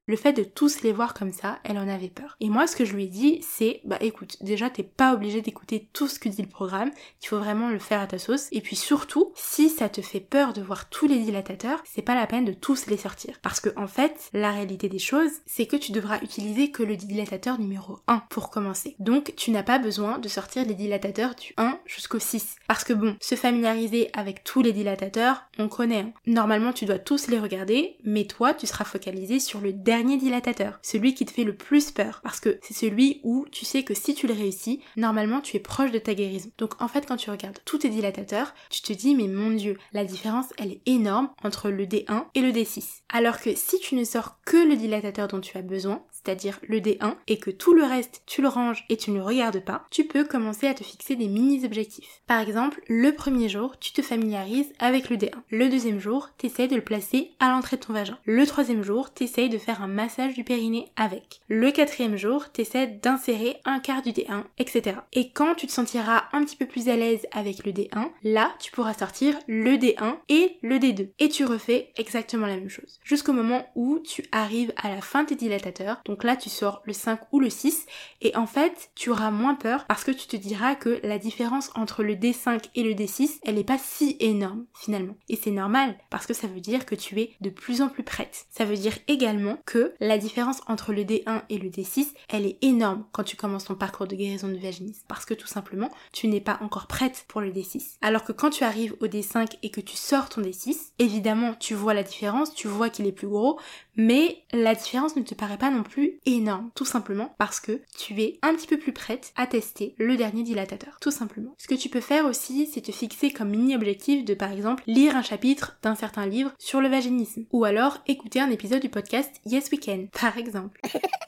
Le 0.07 0.17
fait 0.17 0.35
de 0.35 0.45
tous 0.45 0.83
les 0.83 0.93
voir 0.93 1.15
comme 1.15 1.33
ça, 1.33 1.59
elle 1.65 1.79
en 1.79 1.89
avait 1.89 2.11
peur. 2.11 2.37
Et 2.41 2.51
moi, 2.51 2.67
ce 2.67 2.77
que 2.77 2.85
je 2.85 2.95
lui 2.95 3.05
ai 3.05 3.09
dit, 3.09 3.41
c'est, 3.41 3.81
bah 3.85 3.97
écoute, 4.03 4.37
déjà, 4.43 4.69
t'es 4.69 4.83
pas 4.83 5.15
obligé 5.15 5.41
d'écouter 5.41 5.89
tout 5.95 6.09
ce 6.09 6.19
que 6.19 6.29
dit 6.29 6.43
le 6.43 6.49
programme, 6.49 6.91
il 7.23 7.27
faut 7.27 7.39
vraiment 7.39 7.71
le 7.71 7.79
faire 7.79 8.03
à 8.03 8.07
ta 8.07 8.19
sauce. 8.19 8.49
Et 8.53 8.61
puis 8.61 8.77
surtout, 8.77 9.33
si 9.35 9.71
ça 9.71 9.89
te 9.89 10.03
fait 10.03 10.21
peur 10.21 10.53
de 10.53 10.61
voir 10.61 10.91
tous 10.91 11.07
les 11.07 11.21
dilatateurs, 11.21 11.83
c'est 11.87 12.03
pas 12.03 12.15
la 12.15 12.27
peine 12.27 12.45
de 12.45 12.53
tous 12.53 12.87
les 12.87 12.99
sortir. 12.99 13.39
Parce 13.41 13.61
que, 13.61 13.71
en 13.79 13.87
fait, 13.87 14.29
la 14.35 14.53
réalité 14.53 14.91
des 14.91 14.99
choses, 14.99 15.31
c'est 15.47 15.65
que 15.65 15.77
tu 15.77 15.91
devras 15.91 16.21
utiliser 16.21 16.71
que 16.71 16.83
le 16.83 16.97
dilatateur 16.97 17.59
numéro 17.59 17.99
1 18.07 18.25
pour 18.29 18.51
commencer. 18.51 18.97
Donc, 18.99 19.33
tu 19.37 19.53
n'as 19.53 19.63
pas 19.63 19.79
besoin 19.79 20.19
de 20.19 20.29
sortir 20.29 20.67
les 20.67 20.75
dilatateurs 20.75 21.35
du 21.35 21.55
1 21.57 21.79
jusqu'au 21.87 22.19
6. 22.19 22.57
Parce 22.69 22.85
que 22.85 22.93
bon, 22.93 23.17
se 23.21 23.37
familiariser 23.37 24.11
avec 24.13 24.45
tous 24.45 24.61
les 24.61 24.75
dilatateurs, 24.75 25.45
on 25.59 25.69
connaît. 25.69 26.01
Hein. 26.01 26.13
Normalement, 26.27 26.75
tu 26.75 26.85
dois 26.85 26.99
tous 26.99 27.29
les 27.29 27.39
regarder, 27.39 27.97
mais 28.05 28.27
toi, 28.27 28.53
tu 28.53 28.67
seras 28.67 28.85
focalisé 28.85 29.41
sur 29.41 29.63
le 29.63 29.73
dernier 29.73 29.94
dernier 29.97 30.17
dilatateur, 30.17 30.81
celui 30.83 31.15
qui 31.15 31.25
te 31.25 31.31
fait 31.31 31.45
le 31.45 31.55
plus 31.55 31.93
peur, 31.93 32.21
parce 32.25 32.41
que 32.41 32.59
c'est 32.63 32.75
celui 32.75 33.21
où 33.23 33.47
tu 33.53 33.65
sais 33.65 33.85
que 33.85 33.95
si 33.95 34.13
tu 34.13 34.27
le 34.27 34.35
réussis, 34.35 34.81
normalement 34.97 35.41
tu 35.41 35.57
es 35.57 35.61
proche 35.61 35.93
de 35.93 36.01
ta 36.01 36.15
guérison. 36.15 36.51
Donc 36.59 36.83
en 36.83 36.89
fait 36.89 37.07
quand 37.07 37.17
tu 37.17 37.31
regardes 37.31 37.61
tous 37.65 37.79
tes 37.79 37.91
dilatateurs, 37.91 38.55
tu 38.71 38.83
te 38.83 38.93
dis 38.93 39.15
mais 39.15 39.29
mon 39.29 39.51
dieu, 39.51 39.79
la 39.93 40.05
différence 40.05 40.47
elle 40.59 40.73
est 40.73 40.83
énorme 40.87 41.31
entre 41.45 41.71
le 41.71 41.87
D1 41.87 42.25
et 42.35 42.41
le 42.41 42.51
D6. 42.51 43.03
Alors 43.09 43.39
que 43.39 43.55
si 43.55 43.79
tu 43.79 43.95
ne 43.95 44.03
sors 44.03 44.41
que 44.45 44.57
le 44.57 44.75
dilatateur 44.75 45.29
dont 45.29 45.41
tu 45.41 45.57
as 45.57 45.63
besoin, 45.63 46.03
c'est-à-dire 46.25 46.59
le 46.67 46.81
D1, 46.81 47.15
et 47.27 47.39
que 47.39 47.51
tout 47.51 47.75
le 47.75 47.85
reste 47.85 48.23
tu 48.27 48.43
le 48.43 48.49
ranges 48.49 48.85
et 48.89 48.97
tu 48.97 49.11
ne 49.11 49.17
le 49.17 49.23
regardes 49.23 49.65
pas, 49.65 49.85
tu 49.91 50.05
peux 50.05 50.25
commencer 50.25 50.67
à 50.67 50.75
te 50.75 50.85
fixer 50.85 51.17
des 51.17 51.29
mini-objectifs. 51.29 52.23
Par 52.27 52.41
exemple, 52.41 52.81
le 52.89 53.13
premier 53.13 53.49
jour, 53.49 53.79
tu 53.79 53.93
te 53.93 54.03
familiarises 54.03 54.73
avec 54.79 55.11
le 55.11 55.17
D1. 55.17 55.33
Le 55.51 55.69
deuxième 55.69 56.01
jour, 56.01 56.31
tu 56.39 56.47
essayes 56.47 56.69
de 56.69 56.77
le 56.77 56.85
placer 56.85 57.33
à 57.41 57.51
l'entrée 57.51 57.77
de 57.77 57.83
ton 57.83 57.93
vagin. 57.93 58.19
Le 58.25 58.47
troisième 58.47 58.83
jour, 58.83 59.13
tu 59.13 59.25
essayes 59.25 59.49
de 59.49 59.59
faire 59.59 59.83
un 59.83 59.89
massage 59.89 60.35
du 60.35 60.45
périnée 60.45 60.89
avec. 60.97 61.41
Le 61.49 61.71
quatrième 61.71 62.17
jour, 62.17 62.53
tu 62.53 62.63
essaies 62.63 62.87
d'insérer 62.87 63.57
un 63.65 63.81
quart 63.81 64.03
du 64.03 64.11
D1, 64.11 64.45
etc. 64.59 64.97
Et 65.13 65.31
quand 65.31 65.55
tu 65.55 65.67
te 65.67 65.73
sentiras 65.73 66.25
un 66.33 66.45
petit 66.45 66.57
peu 66.57 66.67
plus 66.67 66.89
à 66.89 66.97
l'aise 66.97 67.27
avec 67.33 67.65
le 67.65 67.73
D1, 67.73 68.11
là, 68.23 68.55
tu 68.61 68.71
pourras 68.73 68.95
sortir 68.95 69.39
le 69.47 69.77
D1 69.77 70.17
et 70.29 70.57
le 70.63 70.79
D2. 70.79 71.11
Et 71.19 71.29
tu 71.29 71.45
refais 71.45 71.93
exactement 71.97 72.47
la 72.47 72.57
même 72.57 72.69
chose. 72.69 72.99
Jusqu'au 73.05 73.33
moment 73.33 73.67
où 73.75 73.99
tu 73.99 74.25
arrives 74.33 74.73
à 74.77 74.89
la 74.89 75.01
fin 75.01 75.23
de 75.23 75.29
tes 75.29 75.35
dilatateurs, 75.35 76.01
donc 76.15 76.23
là, 76.23 76.37
tu 76.37 76.49
sors 76.49 76.81
le 76.85 76.93
5 76.93 77.19
ou 77.33 77.41
le 77.41 77.51
6. 77.51 77.87
Et 78.21 78.37
en 78.37 78.47
fait, 78.47 78.93
tu 78.95 79.11
auras 79.11 79.33
moins 79.33 79.57
peur 79.57 79.85
parce 79.87 80.05
que 80.05 80.13
tu 80.13 80.29
te 80.29 80.37
diras 80.37 80.77
que 80.77 81.01
la 81.03 81.19
différence 81.19 81.73
entre 81.75 82.05
le 82.05 82.15
D5 82.15 82.67
et 82.77 82.85
le 82.85 82.93
D6, 82.93 83.41
elle 83.43 83.57
n'est 83.57 83.65
pas 83.65 83.79
si 83.79 84.17
énorme 84.21 84.65
finalement. 84.73 85.17
Et 85.29 85.35
c'est 85.35 85.51
normal 85.51 85.99
parce 86.11 86.27
que 86.27 86.33
ça 86.33 86.47
veut 86.47 86.61
dire 86.61 86.87
que 86.87 86.95
tu 86.95 87.21
es 87.21 87.35
de 87.41 87.51
plus 87.51 87.83
en 87.83 87.89
plus 87.89 88.05
prête. 88.05 88.47
Ça 88.49 88.65
veut 88.65 88.77
dire 88.77 88.97
également 89.09 89.59
que 89.67 89.93
la 89.99 90.17
différence 90.17 90.61
entre 90.69 90.93
le 90.93 91.03
D1 91.03 91.43
et 91.49 91.59
le 91.59 91.69
D6, 91.69 92.13
elle 92.29 92.47
est 92.47 92.59
énorme 92.63 93.05
quand 93.11 93.25
tu 93.25 93.35
commences 93.35 93.65
ton 93.65 93.75
parcours 93.75 94.07
de 94.07 94.15
guérison 94.15 94.47
de 94.47 94.57
vaginisme. 94.57 95.03
Parce 95.09 95.25
que 95.25 95.35
tout 95.35 95.49
simplement, 95.49 95.91
tu 96.13 96.29
n'es 96.29 96.41
pas 96.41 96.61
encore 96.61 96.87
prête 96.87 97.25
pour 97.27 97.41
le 97.41 97.51
D6. 97.51 97.97
Alors 98.03 98.23
que 98.23 98.31
quand 98.31 98.51
tu 98.51 98.63
arrives 98.63 98.95
au 99.01 99.09
D5 99.09 99.49
et 99.65 99.71
que 99.73 99.81
tu 99.81 99.97
sors 99.97 100.29
ton 100.29 100.43
D6, 100.43 100.93
évidemment, 101.01 101.55
tu 101.59 101.75
vois 101.75 101.93
la 101.93 102.05
différence, 102.05 102.55
tu 102.55 102.69
vois 102.69 102.89
qu'il 102.89 103.09
est 103.09 103.13
plus 103.13 103.27
gros, 103.27 103.59
Mais 103.97 104.45
la 104.53 104.75
différence 104.75 105.17
ne 105.17 105.23
te 105.23 105.35
paraît 105.35 105.59
pas 105.59 105.71
non 105.71 105.83
plus 105.83 106.21
énorme, 106.27 106.71
tout 106.75 106.85
simplement 106.85 107.35
parce 107.39 107.61
que 107.61 107.81
tu 107.97 108.21
es 108.21 108.39
un 108.43 108.55
petit 108.55 108.67
peu 108.67 108.79
plus 108.79 108.93
prête 108.93 109.33
à 109.37 109.47
tester 109.47 109.95
le 109.99 110.17
dernier 110.17 110.43
dilatateur, 110.43 110.99
tout 111.01 111.11
simplement. 111.11 111.55
Ce 111.59 111.69
que 111.69 111.75
tu 111.75 111.89
peux 111.89 112.01
faire 112.01 112.27
aussi, 112.27 112.67
c'est 112.67 112.81
te 112.81 112.93
fixer 112.93 113.31
comme 113.31 113.51
mini-objectif 113.51 114.25
de 114.25 114.35
par 114.35 114.53
exemple 114.53 114.83
lire 114.87 115.17
un 115.17 115.23
chapitre 115.23 115.79
d'un 115.83 115.95
certain 115.95 116.27
livre 116.27 116.53
sur 116.59 116.81
le 116.81 116.89
vaginisme, 116.89 117.45
ou 117.53 117.65
alors 117.65 117.99
écouter 118.07 118.41
un 118.41 118.51
épisode 118.51 118.83
du 118.83 118.89
podcast 118.89 119.41
Yes 119.47 119.71
Weekend, 119.71 120.11
par 120.11 120.39
exemple. 120.39 120.81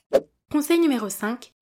Conseil 0.51 0.79
numéro 0.79 1.09
5, 1.09 1.53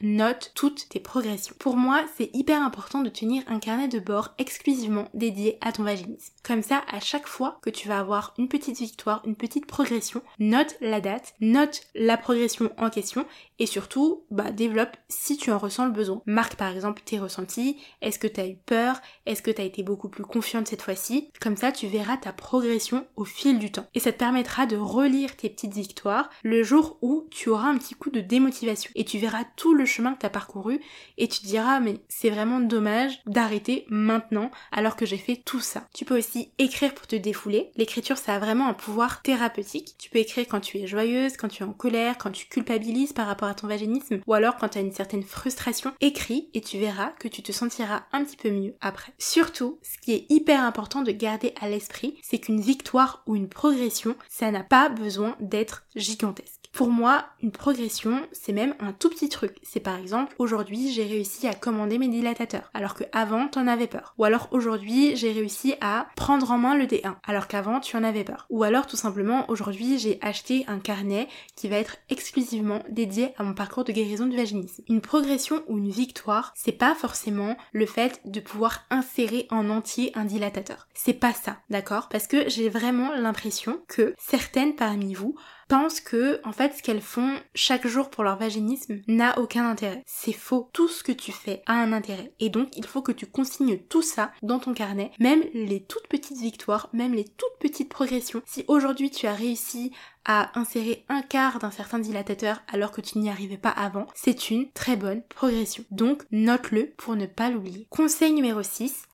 note 0.00 0.52
toutes 0.54 0.88
tes 0.88 1.00
progressions. 1.00 1.54
Pour 1.58 1.76
moi, 1.76 2.04
c'est 2.16 2.30
hyper 2.34 2.62
important 2.62 3.02
de 3.02 3.08
tenir 3.08 3.42
un 3.46 3.58
carnet 3.58 3.88
de 3.88 3.98
bord 3.98 4.34
exclusivement 4.38 5.08
dédié 5.14 5.58
à 5.60 5.72
ton 5.72 5.82
vaginisme. 5.82 6.34
Comme 6.42 6.62
ça, 6.62 6.82
à 6.90 7.00
chaque 7.00 7.26
fois 7.26 7.58
que 7.62 7.70
tu 7.70 7.88
vas 7.88 7.98
avoir 7.98 8.34
une 8.38 8.48
petite 8.48 8.78
victoire, 8.78 9.22
une 9.24 9.36
petite 9.36 9.66
progression, 9.66 10.22
note 10.38 10.76
la 10.80 11.00
date, 11.00 11.34
note 11.40 11.82
la 11.94 12.16
progression 12.16 12.70
en 12.78 12.90
question 12.90 13.26
et 13.58 13.66
surtout, 13.66 14.24
bah, 14.30 14.50
développe 14.50 14.96
si 15.08 15.36
tu 15.36 15.50
en 15.52 15.58
ressens 15.58 15.86
le 15.86 15.92
besoin. 15.92 16.22
Marque 16.26 16.56
par 16.56 16.72
exemple 16.72 17.02
tes 17.04 17.18
ressentis, 17.18 17.76
est-ce 18.00 18.18
que 18.18 18.26
tu 18.26 18.40
as 18.40 18.48
eu 18.48 18.56
peur, 18.56 19.00
est-ce 19.26 19.42
que 19.42 19.50
tu 19.50 19.60
as 19.60 19.64
été 19.64 19.82
beaucoup 19.82 20.08
plus 20.08 20.24
confiante 20.24 20.68
cette 20.68 20.82
fois-ci? 20.82 21.30
Comme 21.40 21.56
ça, 21.56 21.72
tu 21.72 21.86
verras 21.86 22.16
ta 22.16 22.32
progression 22.32 23.06
au 23.16 23.24
fil 23.24 23.58
du 23.58 23.70
temps. 23.70 23.86
Et 23.94 24.00
ça 24.00 24.12
te 24.12 24.18
permettra 24.18 24.66
de 24.66 24.76
relire 24.76 25.36
tes 25.36 25.50
petites 25.50 25.74
victoires 25.74 26.30
le 26.42 26.62
jour 26.62 26.98
où 27.02 27.26
tu 27.30 27.50
auras 27.50 27.68
un 27.68 27.78
petit 27.78 27.94
coup 27.94 28.10
de 28.10 28.20
démotivation 28.20 28.90
et 28.94 29.04
tu 29.04 29.18
verras 29.18 29.44
tout 29.56 29.74
le 29.74 29.84
chemin 29.90 30.14
que 30.14 30.20
tu 30.20 30.26
as 30.26 30.30
parcouru 30.30 30.80
et 31.18 31.28
tu 31.28 31.40
te 31.40 31.46
diras 31.46 31.80
mais 31.80 31.96
c'est 32.08 32.30
vraiment 32.30 32.60
dommage 32.60 33.20
d'arrêter 33.26 33.86
maintenant 33.88 34.50
alors 34.72 34.96
que 34.96 35.06
j'ai 35.06 35.18
fait 35.18 35.36
tout 35.36 35.60
ça. 35.60 35.86
Tu 35.94 36.04
peux 36.04 36.16
aussi 36.16 36.50
écrire 36.58 36.94
pour 36.94 37.06
te 37.06 37.16
défouler. 37.16 37.70
L'écriture 37.76 38.18
ça 38.18 38.34
a 38.34 38.38
vraiment 38.38 38.68
un 38.68 38.74
pouvoir 38.74 39.22
thérapeutique. 39.22 39.94
Tu 39.98 40.10
peux 40.10 40.18
écrire 40.18 40.46
quand 40.48 40.60
tu 40.60 40.78
es 40.78 40.86
joyeuse, 40.86 41.36
quand 41.36 41.48
tu 41.48 41.62
es 41.62 41.66
en 41.66 41.72
colère, 41.72 42.18
quand 42.18 42.30
tu 42.30 42.46
culpabilises 42.46 43.12
par 43.12 43.26
rapport 43.26 43.48
à 43.48 43.54
ton 43.54 43.66
vaginisme 43.66 44.20
ou 44.26 44.34
alors 44.34 44.56
quand 44.56 44.70
tu 44.70 44.78
as 44.78 44.82
une 44.82 44.92
certaine 44.92 45.22
frustration. 45.22 45.92
Écris 46.00 46.48
et 46.54 46.60
tu 46.60 46.78
verras 46.78 47.12
que 47.18 47.28
tu 47.28 47.42
te 47.42 47.52
sentiras 47.52 48.04
un 48.12 48.24
petit 48.24 48.36
peu 48.36 48.50
mieux 48.50 48.76
après. 48.80 49.12
Surtout, 49.18 49.78
ce 49.82 49.98
qui 49.98 50.12
est 50.12 50.26
hyper 50.30 50.62
important 50.62 51.02
de 51.02 51.12
garder 51.12 51.54
à 51.60 51.68
l'esprit, 51.68 52.18
c'est 52.22 52.38
qu'une 52.38 52.60
victoire 52.60 53.22
ou 53.26 53.36
une 53.36 53.48
progression, 53.48 54.16
ça 54.28 54.50
n'a 54.50 54.62
pas 54.62 54.88
besoin 54.88 55.36
d'être 55.40 55.84
gigantesque. 55.96 56.59
Pour 56.72 56.88
moi, 56.88 57.26
une 57.42 57.50
progression, 57.50 58.22
c'est 58.32 58.52
même 58.52 58.74
un 58.78 58.92
tout 58.92 59.10
petit 59.10 59.28
truc. 59.28 59.56
C'est 59.62 59.80
par 59.80 59.96
exemple, 59.96 60.34
aujourd'hui, 60.38 60.92
j'ai 60.92 61.04
réussi 61.04 61.46
à 61.46 61.54
commander 61.54 61.98
mes 61.98 62.08
dilatateurs, 62.08 62.70
alors 62.74 62.94
que 62.94 63.04
avant, 63.12 63.48
t'en 63.48 63.66
avais 63.66 63.86
peur. 63.86 64.14
Ou 64.18 64.24
alors 64.24 64.48
aujourd'hui, 64.52 65.16
j'ai 65.16 65.32
réussi 65.32 65.74
à 65.80 66.06
prendre 66.16 66.50
en 66.50 66.58
main 66.58 66.76
le 66.76 66.86
D1, 66.86 67.16
alors 67.26 67.48
qu'avant, 67.48 67.80
tu 67.80 67.96
en 67.96 68.04
avais 68.04 68.24
peur. 68.24 68.46
Ou 68.50 68.62
alors, 68.62 68.86
tout 68.86 68.96
simplement, 68.96 69.44
aujourd'hui, 69.50 69.98
j'ai 69.98 70.18
acheté 70.22 70.64
un 70.68 70.78
carnet 70.78 71.28
qui 71.56 71.68
va 71.68 71.76
être 71.76 71.96
exclusivement 72.08 72.82
dédié 72.88 73.34
à 73.36 73.42
mon 73.42 73.54
parcours 73.54 73.84
de 73.84 73.92
guérison 73.92 74.26
du 74.26 74.36
vaginisme. 74.36 74.84
Une 74.88 75.00
progression 75.00 75.62
ou 75.68 75.78
une 75.78 75.90
victoire, 75.90 76.52
c'est 76.54 76.72
pas 76.72 76.94
forcément 76.94 77.56
le 77.72 77.86
fait 77.86 78.20
de 78.24 78.40
pouvoir 78.40 78.86
insérer 78.90 79.46
en 79.50 79.68
entier 79.70 80.12
un 80.14 80.24
dilatateur. 80.24 80.86
C'est 80.94 81.14
pas 81.14 81.32
ça, 81.32 81.58
d'accord? 81.68 82.08
Parce 82.08 82.26
que 82.26 82.48
j'ai 82.48 82.68
vraiment 82.68 83.12
l'impression 83.14 83.80
que 83.88 84.14
certaines 84.18 84.76
parmi 84.76 85.14
vous 85.14 85.34
pensent 85.70 86.00
que, 86.00 86.40
en 86.44 86.50
fait, 86.50 86.76
ce 86.76 86.82
qu'elles 86.82 87.00
font 87.00 87.38
chaque 87.54 87.86
jour 87.86 88.10
pour 88.10 88.24
leur 88.24 88.36
vaginisme 88.36 89.00
n'a 89.06 89.38
aucun 89.38 89.70
intérêt. 89.70 90.02
C'est 90.04 90.32
faux. 90.32 90.68
Tout 90.72 90.88
ce 90.88 91.04
que 91.04 91.12
tu 91.12 91.30
fais 91.30 91.62
a 91.66 91.74
un 91.74 91.92
intérêt. 91.92 92.32
Et 92.40 92.50
donc, 92.50 92.76
il 92.76 92.84
faut 92.84 93.02
que 93.02 93.12
tu 93.12 93.26
consignes 93.26 93.78
tout 93.78 94.02
ça 94.02 94.32
dans 94.42 94.58
ton 94.58 94.74
carnet, 94.74 95.12
même 95.20 95.44
les 95.54 95.80
toutes 95.80 96.08
petites 96.08 96.40
victoires, 96.40 96.88
même 96.92 97.14
les 97.14 97.24
toutes 97.24 97.58
petites 97.60 97.88
progressions. 97.88 98.42
Si 98.46 98.64
aujourd'hui 98.66 99.12
tu 99.12 99.28
as 99.28 99.34
réussi 99.34 99.92
à 100.24 100.58
insérer 100.58 101.04
un 101.08 101.22
quart 101.22 101.60
d'un 101.60 101.70
certain 101.70 102.00
dilatateur 102.00 102.62
alors 102.72 102.90
que 102.90 103.00
tu 103.00 103.18
n'y 103.18 103.30
arrivais 103.30 103.56
pas 103.56 103.70
avant, 103.70 104.06
c'est 104.14 104.50
une 104.50 104.70
très 104.72 104.96
bonne 104.96 105.22
progression. 105.28 105.84
Donc 105.92 106.24
note-le 106.32 106.92
pour 106.96 107.14
ne 107.14 107.26
pas 107.26 107.48
l'oublier. 107.48 107.86
Conseil 107.90 108.32
numéro 108.32 108.62
6, 108.62 109.04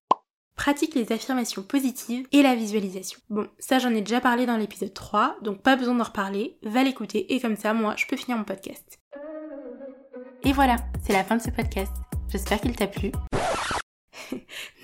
pratique 0.57 0.95
les 0.95 1.13
affirmations 1.13 1.63
positives 1.63 2.27
et 2.33 2.43
la 2.43 2.55
visualisation. 2.55 3.21
Bon, 3.31 3.47
ça 3.59 3.79
j'en 3.79 3.95
ai 3.95 4.01
déjà 4.01 4.21
parlé 4.21 4.47
dans 4.47 4.57
l'épisode 4.57 4.93
3, 4.93 5.37
donc 5.43 5.63
pas 5.63 5.77
besoin 5.77 5.95
d'en 5.95 6.05
reparler, 6.05 6.59
va 6.63 6.83
l'écouter 6.83 7.35
et 7.35 7.41
comme 7.41 7.57
ça, 7.57 7.75
moi, 7.75 7.95
je 7.97 8.07
peux 8.07 8.17
finir 8.17 8.39
mon 8.39 8.45
podcast. 8.45 8.99
Et 10.43 10.53
voilà, 10.53 10.77
c'est 11.05 11.13
la 11.13 11.25
fin 11.25 11.37
de 11.37 11.43
ce 11.43 11.51
podcast. 11.51 11.93
J'espère 12.29 12.61
qu'il 12.61 12.75
t'a 12.75 12.87
plu. 12.87 13.13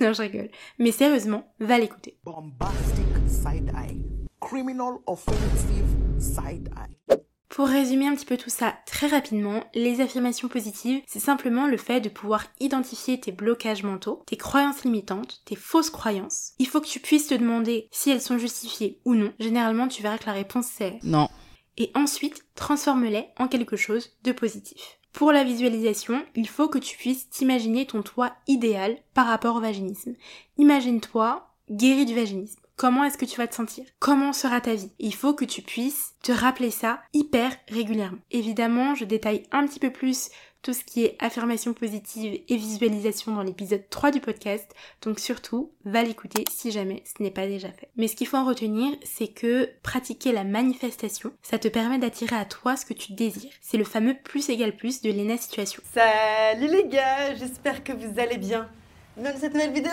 non, 0.00 0.12
je 0.12 0.22
rigole. 0.22 0.50
Mais 0.78 0.92
sérieusement, 0.92 1.52
va 1.60 1.78
l'écouter. 1.78 2.18
Bombastic 2.24 3.06
side 3.26 3.72
eye. 3.76 4.02
Criminal 4.40 4.98
offensive 5.06 5.86
side 6.18 6.68
eye. 6.76 7.16
Pour 7.52 7.68
résumer 7.68 8.06
un 8.06 8.14
petit 8.14 8.24
peu 8.24 8.38
tout 8.38 8.48
ça 8.48 8.78
très 8.86 9.08
rapidement, 9.08 9.62
les 9.74 10.00
affirmations 10.00 10.48
positives, 10.48 11.02
c'est 11.06 11.20
simplement 11.20 11.66
le 11.66 11.76
fait 11.76 12.00
de 12.00 12.08
pouvoir 12.08 12.46
identifier 12.60 13.20
tes 13.20 13.30
blocages 13.30 13.82
mentaux, 13.82 14.22
tes 14.24 14.38
croyances 14.38 14.84
limitantes, 14.84 15.42
tes 15.44 15.54
fausses 15.54 15.90
croyances. 15.90 16.52
Il 16.58 16.66
faut 16.66 16.80
que 16.80 16.86
tu 16.86 16.98
puisses 16.98 17.26
te 17.26 17.34
demander 17.34 17.88
si 17.90 18.10
elles 18.10 18.22
sont 18.22 18.38
justifiées 18.38 19.00
ou 19.04 19.14
non. 19.14 19.34
Généralement, 19.38 19.86
tu 19.86 20.02
verras 20.02 20.16
que 20.16 20.24
la 20.24 20.32
réponse 20.32 20.64
c'est 20.64 20.98
non. 21.02 21.28
Et 21.76 21.92
ensuite, 21.94 22.42
transforme-les 22.54 23.26
en 23.36 23.48
quelque 23.48 23.76
chose 23.76 24.16
de 24.24 24.32
positif. 24.32 24.98
Pour 25.12 25.30
la 25.30 25.44
visualisation, 25.44 26.24
il 26.34 26.48
faut 26.48 26.68
que 26.68 26.78
tu 26.78 26.96
puisses 26.96 27.28
t'imaginer 27.28 27.84
ton 27.84 28.00
toi 28.00 28.32
idéal 28.46 28.96
par 29.12 29.26
rapport 29.26 29.56
au 29.56 29.60
vaginisme. 29.60 30.14
Imagine-toi 30.56 31.46
guéri 31.70 32.06
du 32.06 32.14
vaginisme. 32.14 32.61
Comment 32.76 33.04
est-ce 33.04 33.18
que 33.18 33.24
tu 33.24 33.36
vas 33.36 33.46
te 33.46 33.54
sentir? 33.54 33.84
Comment 33.98 34.32
sera 34.32 34.60
ta 34.60 34.74
vie? 34.74 34.90
Il 34.98 35.14
faut 35.14 35.34
que 35.34 35.44
tu 35.44 35.62
puisses 35.62 36.14
te 36.22 36.32
rappeler 36.32 36.70
ça 36.70 37.02
hyper 37.12 37.52
régulièrement. 37.68 38.18
Évidemment, 38.30 38.94
je 38.94 39.04
détaille 39.04 39.44
un 39.52 39.66
petit 39.66 39.78
peu 39.78 39.90
plus 39.90 40.30
tout 40.62 40.72
ce 40.72 40.84
qui 40.84 41.04
est 41.04 41.16
affirmation 41.18 41.74
positive 41.74 42.40
et 42.48 42.56
visualisation 42.56 43.34
dans 43.34 43.42
l'épisode 43.42 43.88
3 43.90 44.12
du 44.12 44.20
podcast, 44.20 44.72
donc 45.02 45.18
surtout, 45.18 45.72
va 45.84 46.02
l'écouter 46.02 46.44
si 46.50 46.70
jamais 46.70 47.02
ce 47.04 47.22
n'est 47.22 47.32
pas 47.32 47.46
déjà 47.46 47.68
fait. 47.68 47.90
Mais 47.96 48.06
ce 48.06 48.14
qu'il 48.14 48.28
faut 48.28 48.36
en 48.36 48.44
retenir, 48.44 48.96
c'est 49.02 49.28
que 49.28 49.68
pratiquer 49.82 50.32
la 50.32 50.44
manifestation, 50.44 51.32
ça 51.42 51.58
te 51.58 51.68
permet 51.68 51.98
d'attirer 51.98 52.36
à 52.36 52.44
toi 52.44 52.76
ce 52.76 52.86
que 52.86 52.94
tu 52.94 53.12
désires. 53.12 53.52
C'est 53.60 53.78
le 53.78 53.84
fameux 53.84 54.16
plus 54.22 54.48
égal 54.50 54.76
plus 54.76 55.02
de 55.02 55.10
Lena 55.10 55.36
Situation. 55.36 55.82
Salut 55.92 56.68
les 56.68 56.86
gars, 56.86 57.34
j'espère 57.34 57.82
que 57.82 57.92
vous 57.92 58.20
allez 58.20 58.38
bien 58.38 58.68
dans 59.16 59.36
cette 59.36 59.54
nouvelle 59.54 59.72
vidéo 59.72 59.90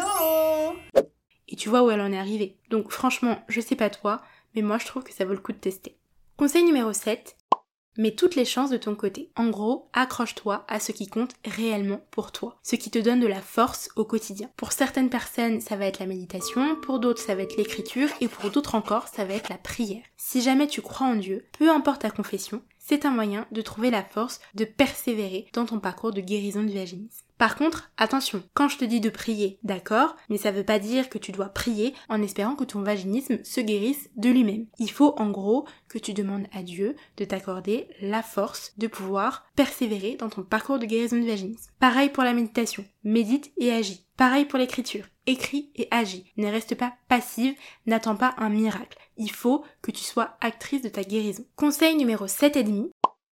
et 1.50 1.56
tu 1.56 1.68
vois 1.68 1.84
où 1.84 1.92
elle 1.92 2.02
en 2.02 2.12
est 2.12 2.18
arrivée. 2.18 2.56
Donc 2.70 2.92
franchement, 2.92 3.44
je 3.50 3.60
sais 3.60 3.76
pas 3.76 3.90
toi, 3.90 4.22
mais 4.56 4.62
moi 4.62 4.78
je 4.78 4.86
trouve 4.86 5.04
que 5.04 5.14
ça 5.14 5.26
vaut 5.26 5.34
le 5.34 5.40
coup 5.40 5.52
de 5.52 5.58
tester. 5.58 5.98
Conseil 6.38 6.64
numéro 6.64 6.94
7, 6.94 7.36
mets 7.98 8.16
toutes 8.16 8.36
les 8.36 8.46
chances 8.46 8.70
de 8.70 8.78
ton 8.78 8.96
côté. 8.96 9.30
En 9.36 9.50
gros, 9.50 9.90
accroche-toi 9.94 10.66
à 10.68 10.80
ce 10.80 10.92
qui 10.92 11.08
compte 11.08 11.34
réellement 11.46 12.02
pour 12.12 12.32
toi, 12.32 12.58
ce 12.64 12.76
qui 12.76 12.90
te 12.90 13.00
donne 13.00 13.20
de 13.20 13.28
la 13.28 13.42
force 13.42 13.90
au 13.96 14.06
quotidien. 14.06 14.50
Pour 14.56 14.72
certaines 14.72 15.10
personnes, 15.10 15.60
ça 15.60 15.76
va 15.76 15.86
être 15.86 16.00
la 16.00 16.06
méditation, 16.06 16.78
pour 16.78 17.00
d'autres, 17.00 17.22
ça 17.22 17.36
va 17.36 17.44
être 17.44 17.58
l'écriture, 17.58 18.10
et 18.22 18.28
pour 18.28 18.50
d'autres 18.52 18.76
encore, 18.76 19.08
ça 19.08 19.26
va 19.26 19.34
être 19.34 19.50
la 19.50 19.58
prière. 19.58 20.04
Si 20.18 20.42
jamais 20.42 20.68
tu 20.68 20.82
crois 20.82 21.08
en 21.08 21.16
Dieu, 21.16 21.46
peu 21.58 21.70
importe 21.70 22.02
ta 22.02 22.12
confession, 22.12 22.62
c'est 22.78 23.06
un 23.06 23.12
moyen 23.12 23.46
de 23.52 23.62
trouver 23.62 23.92
la 23.92 24.04
force 24.04 24.40
de 24.56 24.66
persévérer 24.66 25.48
dans 25.54 25.66
ton 25.66 25.80
parcours 25.80 26.12
de 26.12 26.22
guérison 26.22 26.64
du 26.64 26.74
vaginisme. 26.74 27.26
Par 27.40 27.56
contre, 27.56 27.90
attention, 27.96 28.44
quand 28.54 28.68
je 28.68 28.78
te 28.78 28.84
dis 28.84 29.00
de 29.00 29.10
prier, 29.10 29.60
d'accord, 29.64 30.18
mais 30.30 30.38
ça 30.38 30.52
veut 30.52 30.66
pas 30.66 30.78
dire 30.78 31.08
que 31.08 31.18
tu 31.18 31.32
dois 31.32 31.48
prier 31.48 31.94
en 32.10 32.22
espérant 32.22 32.58
que 32.58 32.66
ton 32.66 32.82
vaginisme 32.82 33.42
se 33.46 33.62
guérisse 33.62 34.10
de 34.18 34.30
lui-même. 34.30 34.66
Il 34.78 34.92
faut 34.92 35.16
en 35.18 35.32
gros 35.32 35.66
que 35.88 35.98
tu 35.98 36.14
demandes 36.14 36.48
à 36.52 36.64
Dieu 36.64 36.98
de 37.16 37.24
t'accorder 37.24 37.88
la 38.02 38.24
force 38.24 38.74
de 38.78 38.88
pouvoir 38.88 39.46
persévérer 39.56 40.18
dans 40.18 40.28
ton 40.28 40.44
parcours 40.44 40.80
de 40.80 40.86
guérison 40.86 41.16
du 41.16 41.28
vaginisme. 41.28 41.72
Pareil 41.80 42.10
pour 42.10 42.26
la 42.26 42.34
méditation, 42.34 42.84
médite 43.06 43.54
et 43.56 43.72
agis. 43.72 44.06
Pareil 44.18 44.44
pour 44.44 44.60
l'écriture, 44.60 45.06
écris 45.26 45.72
et 45.78 45.88
agis. 45.92 46.34
Ne 46.36 46.48
reste 46.48 46.76
pas 46.76 46.96
passive, 47.08 47.56
n'attends 47.86 48.18
pas 48.18 48.36
un 48.38 48.50
miracle. 48.50 48.98
Il 49.16 49.32
faut 49.32 49.64
que 49.82 49.92
tu 49.92 50.04
sois 50.04 50.36
actrice 50.42 50.82
de 50.82 50.90
ta 50.90 51.04
guérison. 51.04 51.46
Conseil 51.56 51.96
numéro 51.96 52.28
7 52.28 52.58
et 52.58 52.64
demi, 52.64 52.92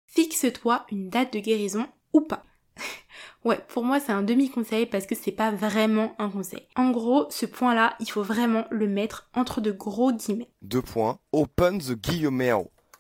fixe-toi 0.07 0.85
une 0.91 1.09
date 1.09 1.31
de 1.31 1.39
guérison 1.39 1.87
ou 2.11 2.19
pas. 2.19 2.43
Ouais, 3.45 3.59
pour 3.67 3.83
moi 3.83 3.99
c'est 3.99 4.13
un 4.13 4.21
demi-conseil 4.21 4.85
parce 4.85 5.05
que 5.05 5.15
c'est 5.15 5.33
pas 5.33 5.51
vraiment 5.51 6.15
un 6.17 6.29
conseil. 6.29 6.65
En 6.77 6.91
gros, 6.91 7.27
ce 7.29 7.45
point-là, 7.45 7.95
il 7.99 8.09
faut 8.09 8.23
vraiment 8.23 8.65
le 8.71 8.87
mettre 8.87 9.29
entre 9.33 9.59
de 9.59 9.71
gros 9.71 10.13
guillemets. 10.13 10.49
Deux 10.61 10.81
points. 10.81 11.19
Open 11.33 11.79
the 11.79 11.91
guillemets. 11.93 12.53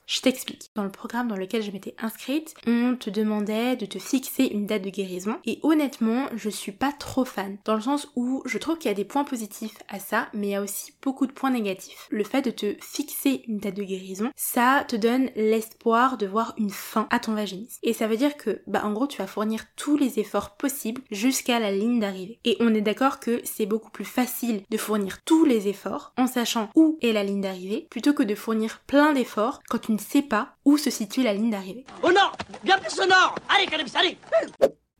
Je 0.05 0.21
t'explique. 0.21 0.69
Dans 0.75 0.83
le 0.83 0.91
programme 0.91 1.27
dans 1.27 1.35
lequel 1.35 1.63
je 1.63 1.71
m'étais 1.71 1.95
inscrite, 1.97 2.55
on 2.67 2.95
te 2.95 3.09
demandait 3.09 3.75
de 3.75 3.85
te 3.85 3.99
fixer 3.99 4.45
une 4.45 4.65
date 4.65 4.83
de 4.83 4.89
guérison. 4.89 5.37
Et 5.45 5.59
honnêtement, 5.63 6.27
je 6.35 6.49
suis 6.49 6.71
pas 6.71 6.91
trop 6.91 7.25
fan. 7.25 7.57
Dans 7.65 7.75
le 7.75 7.81
sens 7.81 8.09
où 8.15 8.41
je 8.45 8.57
trouve 8.57 8.77
qu'il 8.77 8.89
y 8.89 8.93
a 8.93 8.95
des 8.95 9.05
points 9.05 9.23
positifs 9.23 9.77
à 9.87 9.99
ça, 9.99 10.27
mais 10.33 10.47
il 10.47 10.51
y 10.51 10.55
a 10.55 10.61
aussi 10.61 10.93
beaucoup 11.01 11.25
de 11.25 11.31
points 11.31 11.51
négatifs. 11.51 12.07
Le 12.09 12.23
fait 12.23 12.41
de 12.41 12.51
te 12.51 12.75
fixer 12.81 13.43
une 13.47 13.59
date 13.59 13.75
de 13.75 13.83
guérison, 13.83 14.31
ça 14.35 14.85
te 14.87 14.95
donne 14.95 15.29
l'espoir 15.35 16.17
de 16.17 16.27
voir 16.27 16.53
une 16.57 16.69
fin 16.69 17.07
à 17.09 17.19
ton 17.19 17.33
vaginisme. 17.33 17.79
Et 17.83 17.93
ça 17.93 18.07
veut 18.07 18.17
dire 18.17 18.37
que, 18.37 18.61
bah, 18.67 18.81
en 18.83 18.91
gros, 18.91 19.07
tu 19.07 19.19
vas 19.19 19.27
fournir 19.27 19.63
tous 19.75 19.97
les 19.97 20.19
efforts 20.19 20.57
possibles 20.57 21.01
jusqu'à 21.11 21.59
la 21.59 21.71
ligne 21.71 21.99
d'arrivée. 21.99 22.39
Et 22.43 22.57
on 22.59 22.73
est 22.73 22.81
d'accord 22.81 23.19
que 23.19 23.41
c'est 23.43 23.65
beaucoup 23.65 23.91
plus 23.91 24.05
facile 24.05 24.63
de 24.69 24.77
fournir 24.77 25.21
tous 25.23 25.45
les 25.45 25.67
efforts 25.67 26.13
en 26.17 26.27
sachant 26.27 26.69
où 26.75 26.97
est 27.01 27.13
la 27.13 27.23
ligne 27.23 27.41
d'arrivée 27.41 27.87
plutôt 27.89 28.13
que 28.13 28.23
de 28.23 28.35
fournir 28.35 28.81
plein 28.85 29.13
d'efforts 29.13 29.61
quand 29.69 29.79
tu 29.79 29.92
ne 29.93 29.99
sais 29.99 30.21
pas 30.21 30.55
où 30.65 30.77
se 30.77 30.89
situe 30.89 31.23
la 31.23 31.33
ligne 31.33 31.51
d'arrivée. 31.51 31.85
Au 32.01 32.11
nord! 32.11 32.35
Bien 32.63 32.77
plus 32.77 32.99
au 32.99 33.05
nord! 33.05 33.35
Allez, 33.49 33.65
Cannabis, 33.67 33.95
allez 33.95 34.17